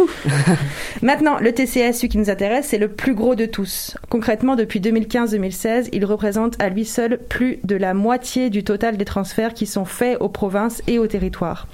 [1.01, 3.97] Maintenant, le TCS, celui qui nous intéresse, c'est le plus gros de tous.
[4.09, 9.05] Concrètement, depuis 2015-2016, il représente à lui seul plus de la moitié du total des
[9.05, 11.67] transferts qui sont faits aux provinces et aux territoires.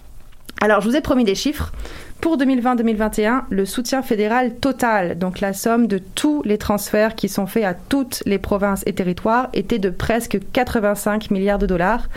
[0.61, 1.71] Alors, je vous ai promis des chiffres.
[2.21, 7.47] Pour 2020-2021, le soutien fédéral total, donc la somme de tous les transferts qui sont
[7.47, 12.09] faits à toutes les provinces et territoires, était de presque 85 milliards de dollars,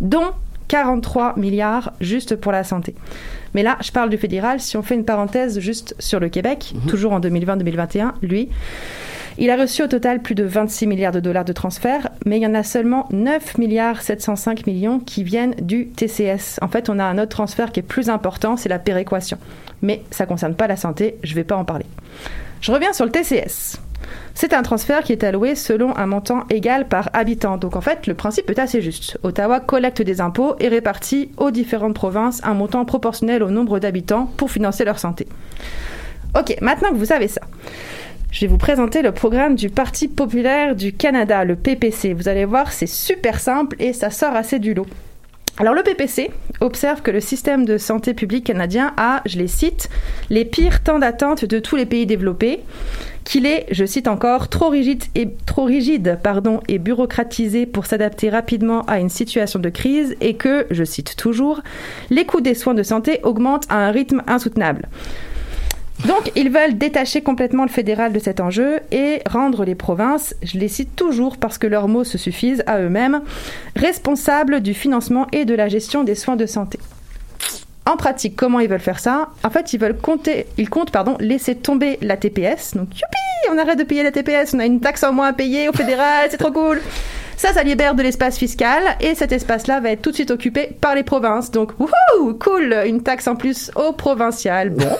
[0.00, 0.32] dont
[0.68, 2.94] 43 milliards juste pour la santé.
[3.54, 4.60] Mais là, je parle du fédéral.
[4.60, 8.48] Si on fait une parenthèse juste sur le Québec, toujours en 2020-2021, lui,
[9.38, 12.42] il a reçu au total plus de 26 milliards de dollars de transferts, mais il
[12.42, 16.58] y en a seulement 9 milliards 705 millions qui viennent du TCS.
[16.60, 19.38] En fait, on a un autre transfert qui est plus important, c'est la péréquation.
[19.80, 21.86] Mais ça ne concerne pas la santé, je ne vais pas en parler.
[22.60, 23.80] Je reviens sur le TCS.
[24.34, 27.58] C'est un transfert qui est alloué selon un montant égal par habitant.
[27.58, 29.18] Donc en fait, le principe est assez juste.
[29.22, 34.26] Ottawa collecte des impôts et répartit aux différentes provinces un montant proportionnel au nombre d'habitants
[34.36, 35.26] pour financer leur santé.
[36.38, 37.42] Ok, maintenant que vous savez ça,
[38.30, 42.14] je vais vous présenter le programme du Parti populaire du Canada, le PPC.
[42.14, 44.86] Vous allez voir, c'est super simple et ça sort assez du lot.
[45.58, 46.30] Alors le PPC
[46.60, 49.90] observe que le système de santé publique canadien a, je les cite,
[50.30, 52.60] les pires temps d'attente de tous les pays développés,
[53.32, 59.58] qu'il est, je cite encore, trop rigide et bureaucratisé pour s'adapter rapidement à une situation
[59.58, 61.62] de crise et que, je cite toujours,
[62.10, 64.86] les coûts des soins de santé augmentent à un rythme insoutenable.
[66.06, 70.58] Donc, ils veulent détacher complètement le fédéral de cet enjeu et rendre les provinces, je
[70.58, 73.22] les cite toujours parce que leurs mots se suffisent à eux-mêmes,
[73.76, 76.78] responsables du financement et de la gestion des soins de santé.
[77.84, 81.16] En pratique, comment ils veulent faire ça En fait, ils veulent compter, ils comptent pardon,
[81.18, 82.74] laisser tomber la TPS.
[82.74, 85.32] Donc, youpi, on arrête de payer la TPS, on a une taxe en moins à
[85.32, 86.80] payer au fédéral, c'est trop cool.
[87.36, 90.76] Ça, ça libère de l'espace fiscal et cet espace-là va être tout de suite occupé
[90.80, 91.50] par les provinces.
[91.50, 94.70] Donc, wouhou, cool, une taxe en plus au provincial.
[94.70, 94.86] Bon.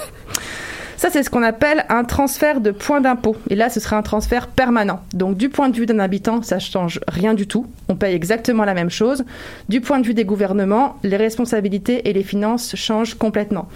[0.96, 3.36] Ça, c'est ce qu'on appelle un transfert de points d'impôt.
[3.50, 5.00] Et là, ce sera un transfert permanent.
[5.12, 7.66] Donc, du point de vue d'un habitant, ça change rien du tout.
[7.88, 9.24] On paye exactement la même chose.
[9.68, 13.68] Du point de vue des gouvernements, les responsabilités et les finances changent complètement.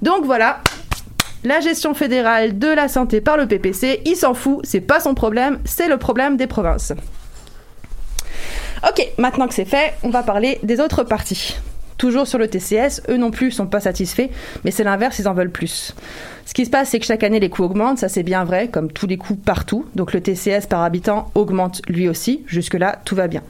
[0.00, 0.60] Donc voilà.
[1.44, 5.14] La gestion fédérale de la santé par le PPC, il s'en fout, c'est pas son
[5.14, 6.92] problème, c'est le problème des provinces.
[8.88, 11.56] Ok, maintenant que c'est fait, on va parler des autres parties.
[11.98, 14.28] Toujours sur le TCS, eux non plus sont pas satisfaits,
[14.64, 15.94] mais c'est l'inverse, ils en veulent plus.
[16.44, 18.68] Ce qui se passe, c'est que chaque année, les coûts augmentent, ça c'est bien vrai,
[18.68, 19.86] comme tous les coûts partout.
[19.94, 23.42] Donc le TCS par habitant augmente lui aussi, jusque-là, tout va bien.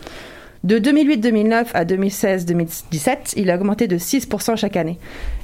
[0.64, 4.98] De 2008-2009 à 2016-2017, il a augmenté de 6% chaque année.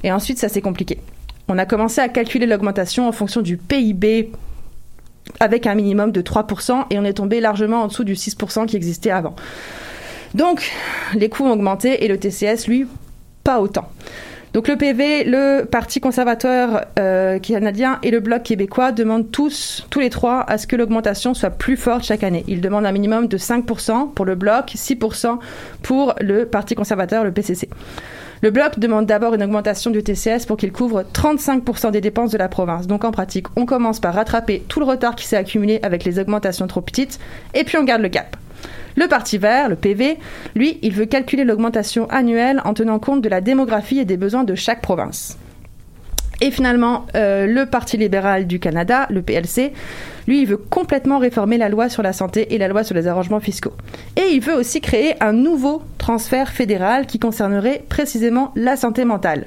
[0.04, 1.00] Et ensuite, ça s'est compliqué.
[1.48, 4.30] On a commencé à calculer l'augmentation en fonction du PIB
[5.40, 8.76] avec un minimum de 3% et on est tombé largement en dessous du 6% qui
[8.76, 9.34] existait avant.
[10.34, 10.70] Donc,
[11.14, 12.86] les coûts ont augmenté et le TCS, lui,
[13.42, 13.90] pas autant.
[14.54, 20.00] Donc le PV, le Parti conservateur euh, canadien et le Bloc québécois demandent tous, tous
[20.00, 22.44] les trois, à ce que l'augmentation soit plus forte chaque année.
[22.48, 25.38] Ils demandent un minimum de 5% pour le Bloc, 6%
[25.82, 27.68] pour le Parti conservateur, le PCC.
[28.40, 32.38] Le Bloc demande d'abord une augmentation du TCS pour qu'il couvre 35% des dépenses de
[32.38, 32.86] la province.
[32.86, 36.20] Donc en pratique, on commence par rattraper tout le retard qui s'est accumulé avec les
[36.20, 37.18] augmentations trop petites,
[37.54, 38.36] et puis on garde le cap.
[38.98, 40.18] Le Parti vert, le PV,
[40.56, 44.42] lui, il veut calculer l'augmentation annuelle en tenant compte de la démographie et des besoins
[44.42, 45.38] de chaque province.
[46.40, 49.72] Et finalement, euh, le Parti libéral du Canada, le PLC,
[50.26, 53.06] lui, il veut complètement réformer la loi sur la santé et la loi sur les
[53.06, 53.74] arrangements fiscaux.
[54.16, 59.46] Et il veut aussi créer un nouveau transfert fédéral qui concernerait précisément la santé mentale.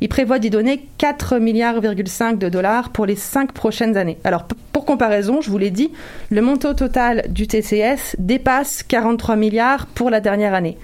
[0.00, 4.18] Il prévoit d'y donner 4 milliards de dollars pour les 5 prochaines années.
[4.24, 5.90] Alors pour comparaison, je vous l'ai dit,
[6.30, 10.78] le montant total du TCS dépasse 43 milliards pour la dernière année.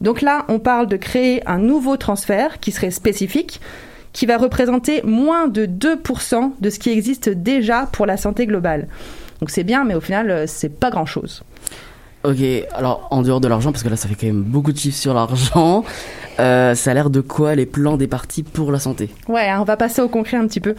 [0.00, 3.60] Donc là, on parle de créer un nouveau transfert qui serait spécifique,
[4.12, 8.88] qui va représenter moins de 2% de ce qui existe déjà pour la santé globale.
[9.40, 11.42] Donc c'est bien, mais au final, euh, c'est pas grand-chose.
[12.22, 12.36] Ok,
[12.74, 14.98] alors en dehors de l'argent, parce que là ça fait quand même beaucoup de chiffres
[14.98, 15.84] sur l'argent,
[16.38, 19.08] euh, ça a l'air de quoi les plans des partis pour la santé?
[19.26, 20.74] Ouais, hein, on va passer au concret un petit peu.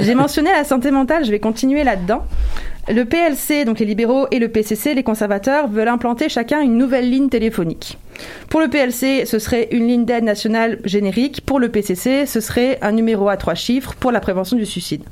[0.00, 2.22] J'ai mentionné la santé mentale, je vais continuer là-dedans.
[2.88, 7.10] Le PLC, donc les libéraux, et le PCC, les conservateurs, veulent implanter chacun une nouvelle
[7.10, 7.98] ligne téléphonique.
[8.48, 11.40] Pour le PLC, ce serait une ligne d'aide nationale générique.
[11.46, 15.02] Pour le PCC, ce serait un numéro à trois chiffres pour la prévention du suicide.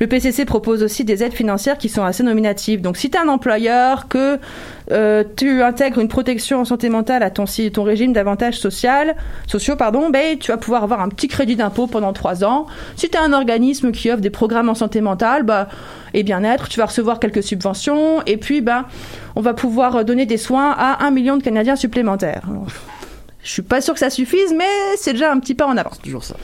[0.00, 2.80] Le PCC propose aussi des aides financières qui sont assez nominatives.
[2.80, 4.38] Donc si tu es un employeur, que
[4.90, 7.44] euh, tu intègres une protection en santé mentale à ton,
[7.84, 12.44] régime d'avantages sociaux, pardon, ben, tu vas pouvoir avoir un petit crédit d'impôt pendant trois
[12.44, 12.66] ans.
[12.96, 15.68] Si tu es un organisme qui offre des programmes en santé mentale bah,
[16.12, 18.22] et bien-être, tu vas recevoir quelques subventions.
[18.26, 18.86] Et puis, ben,
[19.36, 22.42] on va pouvoir donner des soins à un million de Canadiens supplémentaires.
[23.42, 24.64] Je suis pas sûr que ça suffise, mais
[24.96, 26.00] c'est déjà un petit pas en avance.
[26.00, 26.36] Toujours ça.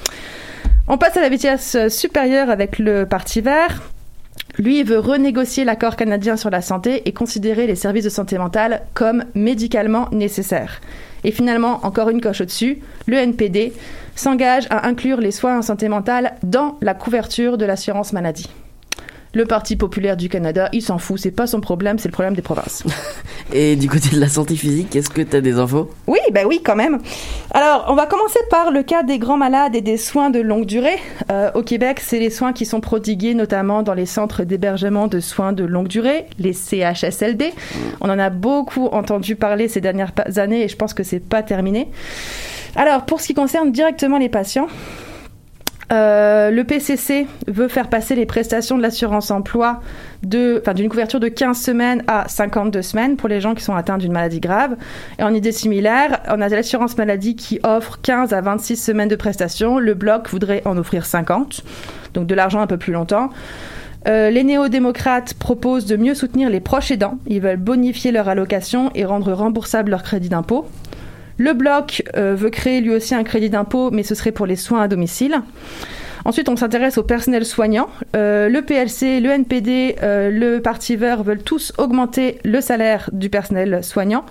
[0.92, 3.80] On passe à la vitesse supérieure avec le Parti vert.
[4.58, 8.82] Lui, veut renégocier l'accord canadien sur la santé et considérer les services de santé mentale
[8.92, 10.80] comme médicalement nécessaires.
[11.22, 13.72] Et finalement, encore une coche au-dessus, le NPD
[14.16, 18.50] s'engage à inclure les soins en santé mentale dans la couverture de l'assurance maladie.
[19.32, 22.34] Le Parti populaire du Canada, il s'en fout, c'est pas son problème, c'est le problème
[22.34, 22.82] des provinces.
[23.52, 25.88] Et du côté de la santé physique, est-ce que tu as des infos?
[26.08, 26.98] Oui, ben oui, quand même.
[27.52, 30.66] Alors, on va commencer par le cas des grands malades et des soins de longue
[30.66, 30.98] durée.
[31.30, 35.20] Euh, au Québec, c'est les soins qui sont prodigués notamment dans les centres d'hébergement de
[35.20, 37.52] soins de longue durée, les CHSLD.
[38.00, 41.44] On en a beaucoup entendu parler ces dernières années et je pense que c'est pas
[41.44, 41.88] terminé.
[42.74, 44.66] Alors, pour ce qui concerne directement les patients,
[45.92, 49.80] euh, le PCC veut faire passer les prestations de l'assurance emploi
[50.22, 54.12] d'une couverture de 15 semaines à 52 semaines pour les gens qui sont atteints d'une
[54.12, 54.76] maladie grave.
[55.18, 59.16] Et en idée similaire, on a l'assurance maladie qui offre 15 à 26 semaines de
[59.16, 59.78] prestations.
[59.78, 61.62] Le bloc voudrait en offrir 50,
[62.14, 63.30] donc de l'argent un peu plus longtemps.
[64.08, 67.18] Euh, les néo-démocrates proposent de mieux soutenir les proches aidants.
[67.26, 70.66] Ils veulent bonifier leur allocation et rendre remboursable leur crédit d'impôt.
[71.40, 74.56] Le bloc euh, veut créer lui aussi un crédit d'impôt, mais ce serait pour les
[74.56, 75.40] soins à domicile.
[76.26, 77.88] Ensuite, on s'intéresse au personnel soignant.
[78.14, 83.30] Euh, le PLC, le NPD, euh, le Parti vert veulent tous augmenter le salaire du
[83.30, 84.26] personnel soignant.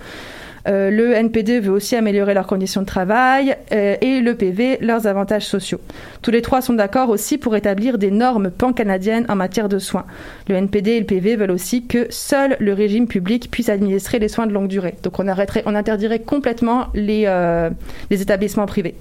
[0.68, 5.06] Euh, le NPD veut aussi améliorer leurs conditions de travail euh, et le PV leurs
[5.06, 5.80] avantages sociaux.
[6.22, 10.04] Tous les trois sont d'accord aussi pour établir des normes pan-canadiennes en matière de soins.
[10.48, 14.28] Le NPD et le PV veulent aussi que seul le régime public puisse administrer les
[14.28, 14.96] soins de longue durée.
[15.02, 17.70] Donc on, arrêterait, on interdirait complètement les, euh,
[18.10, 18.94] les établissements privés.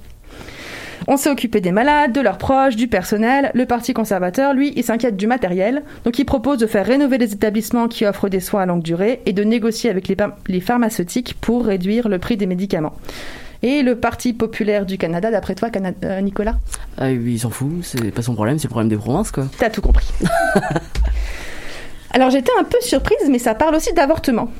[1.11, 3.49] On s'est occupé des malades, de leurs proches, du personnel.
[3.55, 5.81] Le Parti conservateur, lui, il s'inquiète du matériel.
[6.05, 9.23] Donc il propose de faire rénover les établissements qui offrent des soins à longue durée
[9.25, 12.93] et de négocier avec les, pharmaceutiques pour réduire le prix des médicaments.
[13.63, 15.69] Et le Parti populaire du Canada, d'après toi,
[16.03, 16.57] euh, Nicolas?
[16.99, 19.47] Ah oui, il s'en fout, c'est pas son problème, c'est le problème des provinces, quoi.
[19.57, 20.05] T'as tout compris.
[22.11, 24.51] Alors j'étais un peu surprise, mais ça parle aussi d'avortement.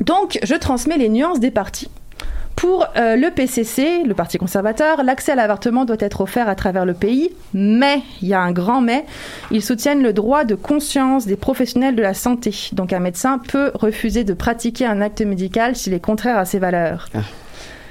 [0.00, 1.90] Donc je transmets les nuances des partis
[2.56, 6.84] pour euh, le PCC, le Parti conservateur, l'accès à l'avortement doit être offert à travers
[6.84, 9.04] le pays, mais, il y a un grand mais,
[9.50, 12.54] ils soutiennent le droit de conscience des professionnels de la santé.
[12.72, 16.58] Donc un médecin peut refuser de pratiquer un acte médical s'il est contraire à ses
[16.58, 17.08] valeurs.
[17.14, 17.20] Ah.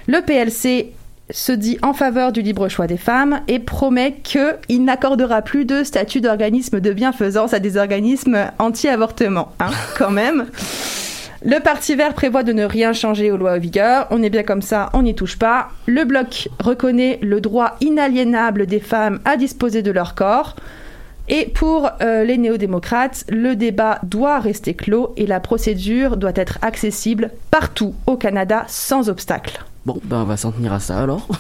[0.08, 0.94] Le PLC
[1.30, 5.84] se dit en faveur du libre choix des femmes et promet qu'il n'accordera plus de
[5.84, 10.48] statut d'organisme de bienfaisance à des organismes anti-avortement, hein, quand même.
[11.44, 14.06] Le Parti vert prévoit de ne rien changer aux lois en vigueur.
[14.12, 15.70] On est bien comme ça, on n'y touche pas.
[15.88, 20.56] Le bloc reconnaît le droit inaliénable des femmes à disposer de leur corps.
[21.30, 26.60] Et pour euh, les néo-démocrates, le débat doit rester clos et la procédure doit être
[26.62, 29.66] accessible partout au Canada sans obstacle.
[29.86, 31.28] Bon, ben on va s'en tenir à ça alors.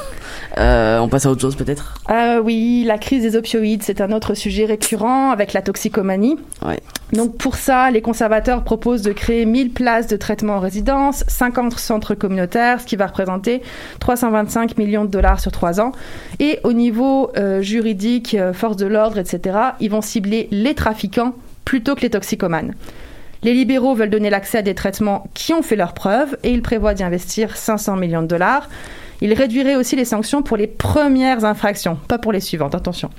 [0.57, 1.93] Euh, on passe à autre chose peut-être?
[2.09, 6.37] Euh, Oui, la crise des opioïdes, c'est un autre sujet récurrent avec la toxicomanie.
[6.65, 6.79] Ouais.
[7.13, 11.77] Donc pour ça, les conservateurs proposent de créer 1000 places de traitement en résidence, 50
[11.79, 13.61] centres communautaires, ce qui va représenter
[13.99, 15.93] 325 millions de dollars sur trois ans.
[16.39, 21.33] Et au niveau euh, juridique, euh, force de l'ordre, etc., ils vont cibler les trafiquants
[21.63, 22.73] plutôt que les toxicomanes.
[23.43, 26.61] Les libéraux veulent donner l'accès à des traitements qui ont fait leurs preuves et ils
[26.61, 28.69] prévoient d'y investir 500 millions de dollars.
[29.21, 33.09] Ils réduiraient aussi les sanctions pour les premières infractions, pas pour les suivantes, attention.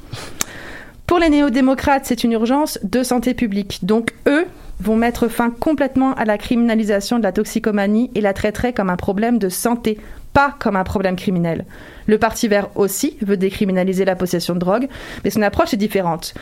[1.06, 3.80] Pour les néo-démocrates, c'est une urgence de santé publique.
[3.82, 4.46] Donc eux
[4.80, 8.96] vont mettre fin complètement à la criminalisation de la toxicomanie et la traiteraient comme un
[8.96, 9.98] problème de santé,
[10.32, 11.64] pas comme un problème criminel.
[12.06, 14.88] Le Parti vert aussi veut décriminaliser la possession de drogue,
[15.24, 16.34] mais son approche est différente.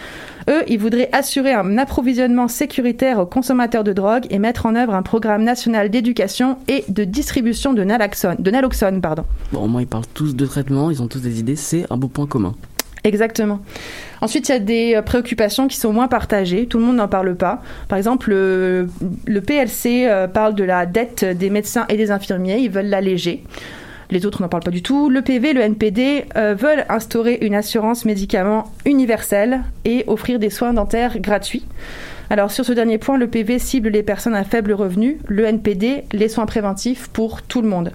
[0.48, 4.94] Eux, ils voudraient assurer un approvisionnement sécuritaire aux consommateurs de drogue et mettre en œuvre
[4.94, 8.36] un programme national d'éducation et de distribution de naloxone.
[8.38, 9.24] De naloxone pardon.
[9.52, 11.96] Bon, au moins, ils parlent tous de traitement, ils ont tous des idées, c'est un
[11.96, 12.54] beau point commun.
[13.02, 13.60] Exactement.
[14.20, 16.66] Ensuite, il y a des euh, préoccupations qui sont moins partagées.
[16.66, 17.62] Tout le monde n'en parle pas.
[17.88, 18.88] Par exemple, le,
[19.26, 22.58] le PLC euh, parle de la dette des médecins et des infirmiers.
[22.58, 23.42] Ils veulent l'alléger.
[24.10, 25.08] Les autres n'en parlent pas du tout.
[25.08, 30.72] Le PV, le NPD euh, veulent instaurer une assurance médicaments universelle et offrir des soins
[30.72, 31.64] dentaires gratuits.
[32.28, 36.04] Alors sur ce dernier point, le PV cible les personnes à faible revenu, le NPD
[36.12, 37.92] les soins préventifs pour tout le monde.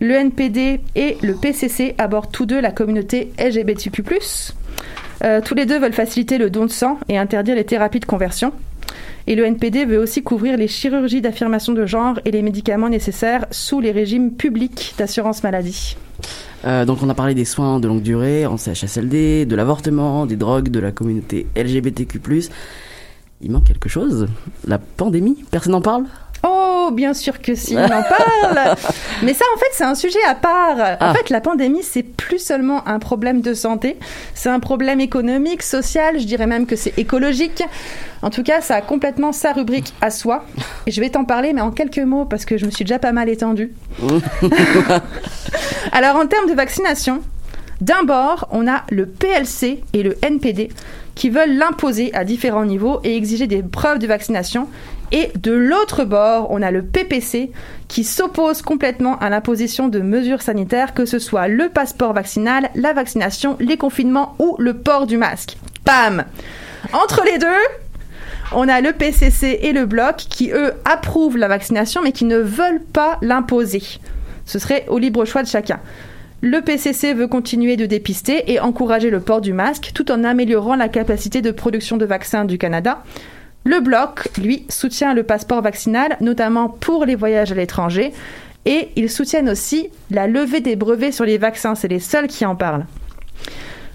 [0.00, 4.02] Le NPD et le PCC abordent tous deux la communauté LGBTQ+.
[5.22, 8.04] Euh, tous les deux veulent faciliter le don de sang et interdire les thérapies de
[8.04, 8.52] conversion.
[9.26, 13.46] Et le NPD veut aussi couvrir les chirurgies d'affirmation de genre et les médicaments nécessaires
[13.50, 15.96] sous les régimes publics d'assurance maladie.
[16.66, 20.36] Euh, donc on a parlé des soins de longue durée en CHSLD, de l'avortement, des
[20.36, 22.20] drogues, de la communauté LGBTQ+.
[23.40, 24.28] Il manque quelque chose?
[24.66, 25.44] La pandémie?
[25.50, 26.04] Personne n'en parle?
[26.86, 28.76] Oh, bien sûr que si, on en parle.
[29.22, 30.76] Mais ça, en fait, c'est un sujet à part.
[30.78, 31.14] En Ah.
[31.14, 33.96] fait, la pandémie, c'est plus seulement un problème de santé,
[34.34, 37.62] c'est un problème économique, social, je dirais même que c'est écologique.
[38.22, 40.44] En tout cas, ça a complètement sa rubrique à soi.
[40.86, 42.98] Et je vais t'en parler, mais en quelques mots, parce que je me suis déjà
[42.98, 43.72] pas mal étendue.
[45.92, 47.20] Alors, en termes de vaccination,
[47.80, 50.70] d'un bord, on a le PLC et le NPD
[51.14, 54.68] qui veulent l'imposer à différents niveaux et exiger des preuves de vaccination.
[55.12, 57.52] Et de l'autre bord, on a le PPC
[57.88, 62.92] qui s'oppose complètement à l'imposition de mesures sanitaires, que ce soit le passeport vaccinal, la
[62.92, 65.56] vaccination, les confinements ou le port du masque.
[65.84, 66.24] Bam
[66.92, 67.46] Entre les deux,
[68.52, 72.38] on a le PCC et le Bloc qui, eux, approuvent la vaccination mais qui ne
[72.38, 73.82] veulent pas l'imposer.
[74.46, 75.80] Ce serait au libre choix de chacun.
[76.46, 80.76] Le PCC veut continuer de dépister et encourager le port du masque tout en améliorant
[80.76, 83.02] la capacité de production de vaccins du Canada.
[83.64, 88.12] Le Bloc, lui, soutient le passeport vaccinal, notamment pour les voyages à l'étranger,
[88.66, 91.74] et ils soutiennent aussi la levée des brevets sur les vaccins.
[91.74, 92.84] C'est les seuls qui en parlent.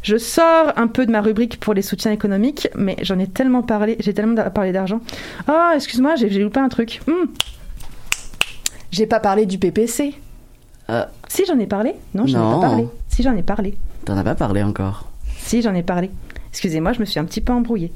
[0.01, 3.61] Je sors un peu de ma rubrique pour les soutiens économiques, mais j'en ai tellement
[3.61, 5.01] parlé, j'ai tellement parlé d'argent.
[5.47, 7.01] Oh, excuse-moi, j'ai loupé un truc.
[7.05, 7.27] Hmm.
[8.89, 10.15] J'ai pas parlé du PPC.
[10.89, 12.87] Euh, Si, j'en ai parlé Non, j'en ai pas parlé.
[13.07, 13.77] Si, j'en ai parlé.
[14.05, 15.07] T'en as pas parlé encore.
[15.37, 16.09] Si, j'en ai parlé.
[16.49, 17.91] Excusez-moi, je me suis un petit peu embrouillée.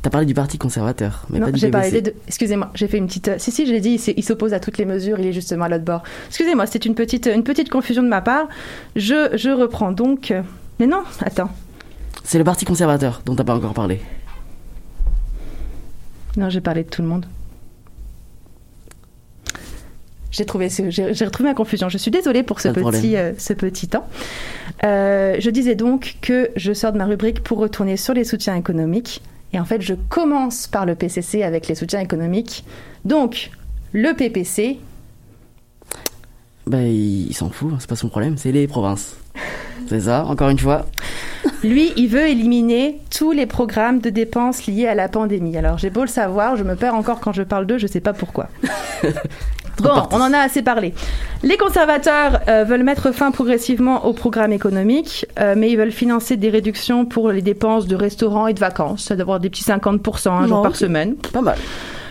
[0.00, 2.14] T'as parlé du Parti conservateur, mais non, pas du j'ai parlé des deux.
[2.28, 3.28] Excusez-moi, j'ai fait une petite.
[3.28, 5.64] euh, Si, si, je l'ai dit, il s'oppose à toutes les mesures, il est justement
[5.64, 6.04] à l'autre bord.
[6.28, 8.46] Excusez-moi, c'était une petite, une petite confusion de ma part.
[8.94, 10.30] Je, je reprends donc.
[10.30, 10.42] euh,
[10.78, 11.50] Mais non, attends.
[12.22, 14.00] C'est le Parti conservateur dont t'as pas encore parlé.
[16.36, 17.26] Non, j'ai parlé de tout le monde.
[20.30, 21.88] J'ai trouvé, retrouvé ma confusion.
[21.88, 24.06] Je suis désolée pour ce petit, euh, ce petit temps.
[24.84, 28.54] Euh, je disais donc que je sors de ma rubrique pour retourner sur les soutiens
[28.54, 29.22] économiques.
[29.52, 32.64] Et en fait, je commence par le PCC avec les soutiens économiques.
[33.06, 33.50] Donc,
[33.92, 34.78] le PPC,
[36.66, 39.16] Bah, il, il s'en fout, c'est pas son problème, c'est les provinces.
[39.88, 40.84] C'est ça, encore une fois.
[41.64, 45.56] lui, il veut éliminer tous les programmes de dépenses liés à la pandémie.
[45.56, 48.00] Alors, j'ai beau le savoir, je me perds encore quand je parle d'eux, je sais
[48.00, 48.48] pas pourquoi.
[49.80, 50.94] Bon, on en a assez parlé.
[51.42, 56.36] Les conservateurs euh, veulent mettre fin progressivement au programme économique, euh, mais ils veulent financer
[56.36, 60.30] des réductions pour les dépenses de restaurants et de vacances, ça d'avoir des petits 50%
[60.30, 61.14] un jour par semaine.
[61.32, 61.56] Pas mal.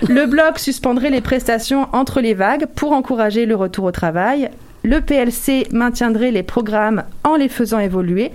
[0.08, 4.50] Le bloc suspendrait les prestations entre les vagues pour encourager le retour au travail.
[4.84, 8.32] Le PLC maintiendrait les programmes en les faisant évoluer.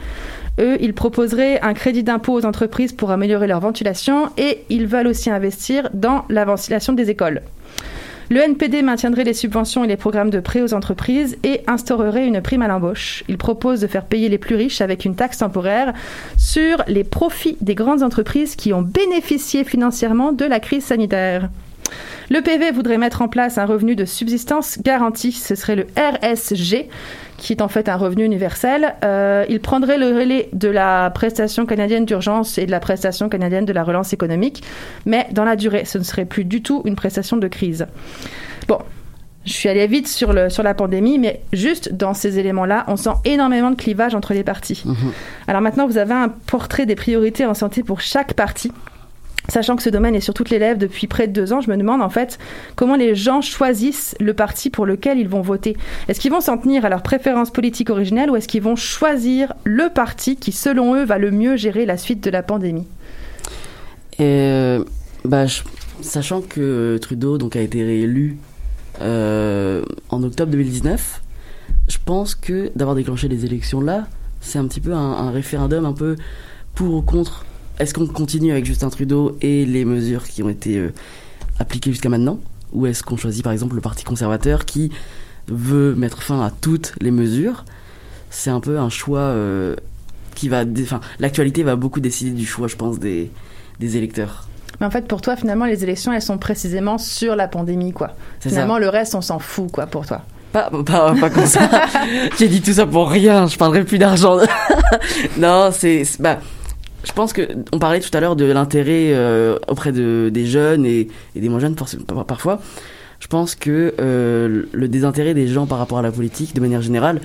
[0.61, 5.07] Eux, ils proposeraient un crédit d'impôt aux entreprises pour améliorer leur ventilation et ils veulent
[5.07, 7.41] aussi investir dans la ventilation des écoles.
[8.33, 12.41] Le NPD maintiendrait les subventions et les programmes de prêt aux entreprises et instaurerait une
[12.41, 13.25] prime à l'embauche.
[13.29, 15.93] Il propose de faire payer les plus riches avec une taxe temporaire
[16.39, 21.51] sur les profits des grandes entreprises qui ont bénéficié financièrement de la crise sanitaire.
[22.31, 26.89] Le PV voudrait mettre en place un revenu de subsistance garanti, ce serait le RSG,
[27.43, 28.95] qui est en fait un revenu universel.
[29.03, 33.65] Euh, il prendrait le relais de la prestation canadienne d'urgence et de la prestation canadienne
[33.65, 34.63] de la relance économique,
[35.07, 37.89] mais dans la durée, ce ne serait plus du tout une prestation de crise.
[38.69, 38.79] Bon,
[39.45, 42.97] je suis allée vite sur, le, sur la pandémie, mais juste dans ces éléments-là, on
[42.97, 44.85] sent énormément de clivage entre les partis.
[45.49, 48.71] Alors maintenant, vous avez un portrait des priorités en santé pour chaque parti.
[49.49, 51.71] Sachant que ce domaine est sur toutes les lèvres depuis près de deux ans, je
[51.71, 52.39] me demande en fait
[52.77, 55.77] comment les gens choisissent le parti pour lequel ils vont voter.
[56.09, 59.53] Est-ce qu'ils vont s'en tenir à leur préférence politique originelle ou est-ce qu'ils vont choisir
[59.65, 62.87] le parti qui, selon eux, va le mieux gérer la suite de la pandémie?
[64.21, 64.85] Euh,
[65.25, 65.47] bah,
[66.01, 68.37] sachant que Trudeau donc, a été réélu
[69.01, 71.21] euh, en octobre 2019,
[71.89, 74.07] je pense que d'avoir déclenché les élections là,
[74.41, 76.17] c'est un petit peu un référendum un peu
[76.75, 77.45] pour ou contre.
[77.79, 80.93] Est-ce qu'on continue avec Justin Trudeau et les mesures qui ont été euh,
[81.59, 82.39] appliquées jusqu'à maintenant
[82.73, 84.91] Ou est-ce qu'on choisit par exemple le Parti conservateur qui
[85.49, 87.65] veut mettre fin à toutes les mesures?
[88.31, 89.75] C'est un peu un choix euh,
[90.35, 90.65] qui va.
[90.83, 93.31] Enfin, l'actualité va beaucoup décider du choix, je pense, des,
[93.81, 94.49] des électeurs.
[94.81, 98.13] Mais en fait, pour toi, finalement, les élections, elles sont précisément sur la pandémie, quoi.
[98.41, 98.81] Finalement, ça.
[98.81, 100.23] le reste, on s'en fout, quoi, pour toi.
[100.53, 101.69] Pas, pas, pas comme ça.
[102.39, 103.47] J'ai dit tout ça pour rien.
[103.47, 104.39] Je parlerai plus d'argent.
[105.39, 106.39] non, c'est, c'est- bah,
[107.05, 107.43] je pense que
[107.73, 111.49] on parlait tout à l'heure de l'intérêt euh, auprès de, des jeunes et, et des
[111.49, 112.61] moins jeunes forcément, par- parfois.
[113.21, 116.83] Je pense que euh, le désintérêt des gens par rapport à la politique, de manière
[116.83, 117.21] générale,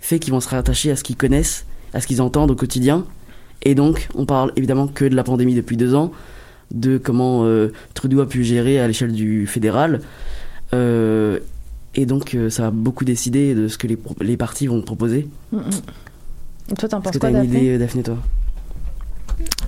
[0.00, 3.04] fait qu'ils vont se rattacher à ce qu'ils connaissent, à ce qu'ils entendent au quotidien.
[3.62, 6.10] Et donc, on parle évidemment que de la pandémie depuis deux ans,
[6.72, 10.00] de comment euh, Trudeau a pu gérer à l'échelle du fédéral.
[11.94, 15.28] Et donc, ça a beaucoup décidé de ce que les, les partis vont proposer.
[16.78, 18.16] Toi, t'en penses quoi, une idée, Daphné, toi?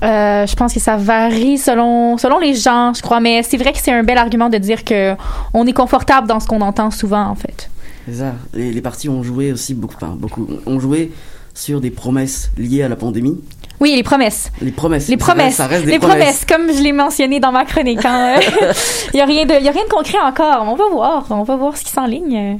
[0.04, 3.72] Euh, je pense que ça varie selon selon les gens, je crois, mais c'est vrai
[3.72, 5.14] que c'est un bel argument de dire que
[5.54, 7.70] on est confortable dans ce qu'on entend souvent, en fait.
[8.06, 8.34] C'est ça.
[8.52, 11.10] Les, les partis ont joué aussi beaucoup, enfin beaucoup, ont joué
[11.54, 13.40] sur des promesses liées à la pandémie.
[13.80, 14.50] Oui, les promesses.
[14.60, 15.08] Les promesses.
[15.08, 15.54] Les Ça reste- promesses.
[15.56, 16.44] Ça reste des les promesses.
[16.44, 18.00] comme je l'ai mentionné dans ma chronique.
[19.14, 20.64] Il n'y a, rien de- y a rien de concret encore.
[20.68, 21.24] On va voir.
[21.30, 22.58] On va voir ce qui s'enligne.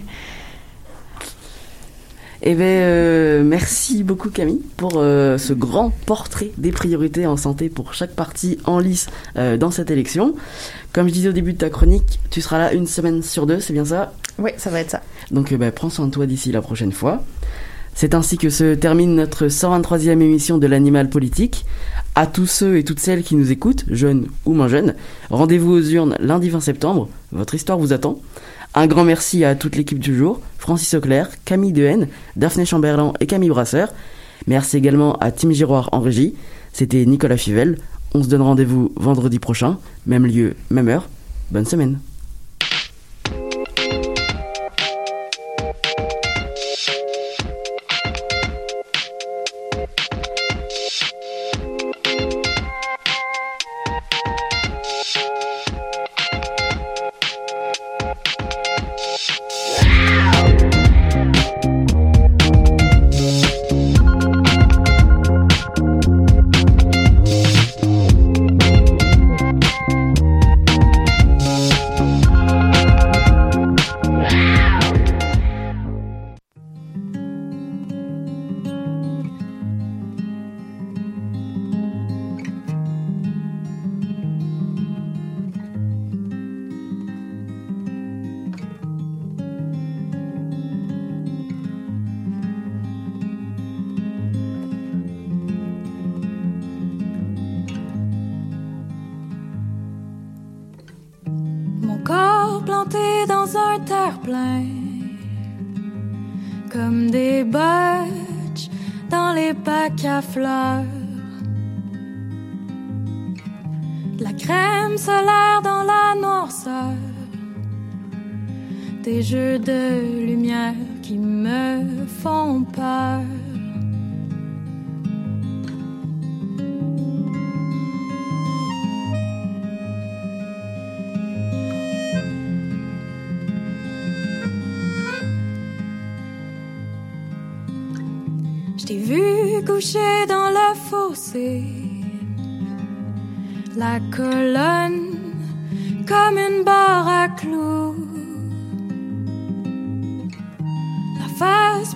[2.42, 7.68] Eh bien, euh, merci beaucoup Camille pour euh, ce grand portrait des priorités en santé
[7.68, 9.06] pour chaque parti en lice
[9.36, 10.34] euh, dans cette élection.
[10.92, 13.60] Comme je disais au début de ta chronique, tu seras là une semaine sur deux,
[13.60, 14.12] c'est bien ça?
[14.38, 15.02] Oui, ça va être ça.
[15.30, 17.22] Donc bah, prends soin de toi d'ici la prochaine fois.
[17.94, 21.64] C'est ainsi que se termine notre 123e émission de l'animal politique.
[22.16, 24.94] À tous ceux et toutes celles qui nous écoutent, jeunes ou moins jeunes,
[25.30, 27.08] rendez-vous aux urnes lundi 20 septembre.
[27.32, 28.20] Votre histoire vous attend.
[28.76, 33.26] Un grand merci à toute l'équipe du jour, Francis Auclair, Camille Dehaene, Daphné Chamberlain et
[33.26, 33.92] Camille Brasseur.
[34.48, 36.34] Merci également à Tim Giroir en régie.
[36.72, 37.78] C'était Nicolas Fivel.
[38.14, 41.08] On se donne rendez-vous vendredi prochain, même lieu, même heure.
[41.52, 42.00] Bonne semaine.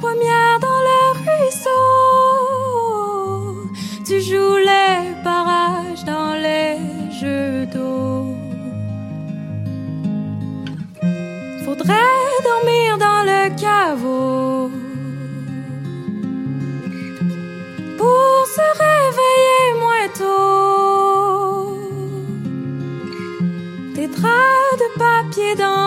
[0.00, 1.70] Première dans le ruisseau,
[4.06, 6.76] tu joues les barrages dans les
[7.20, 8.36] jeux d'eau.
[11.64, 14.70] Faudrait dormir dans le caveau
[17.98, 21.78] pour se réveiller moins tôt.
[23.96, 25.77] Des draps de papier d'emballage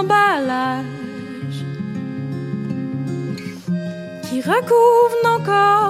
[4.52, 5.81] qui recouvrent nos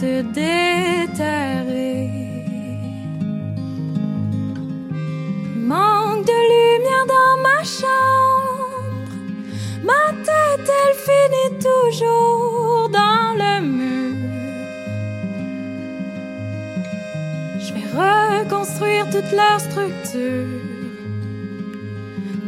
[0.00, 2.08] se déterrer.
[5.70, 9.12] Manque de lumière dans ma chambre,
[9.90, 14.16] ma tête elle finit toujours dans le mur.
[17.64, 20.60] Je vais reconstruire toute leur structure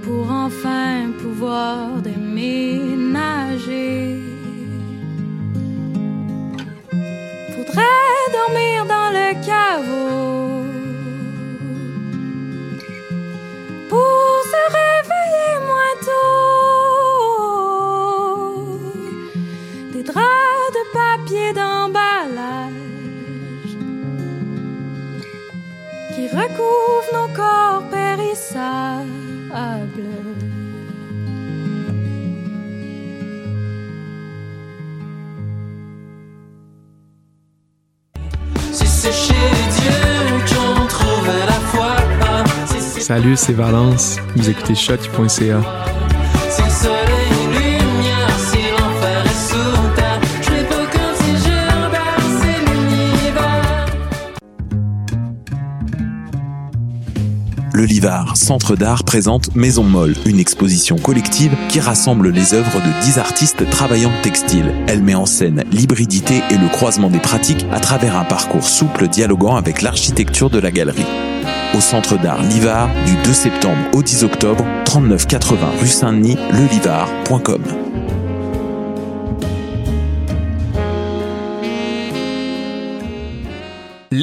[0.02, 1.91] pour enfin pouvoir
[43.02, 44.18] Salut, c'est Valence.
[44.36, 45.60] Vous écoutez shot.ca.
[57.74, 63.02] Le Livard, Centre d'art, présente Maison Molle, une exposition collective qui rassemble les œuvres de
[63.04, 64.72] 10 artistes travaillant textile.
[64.86, 69.08] Elle met en scène l'hybridité et le croisement des pratiques à travers un parcours souple
[69.08, 71.31] dialoguant avec l'architecture de la galerie.
[71.74, 77.91] Au Centre d'art Livard, du 2 septembre au 10 octobre, 3980 rue Saint-Denis, lelivard.com.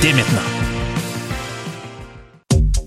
[0.00, 0.63] dès maintenant.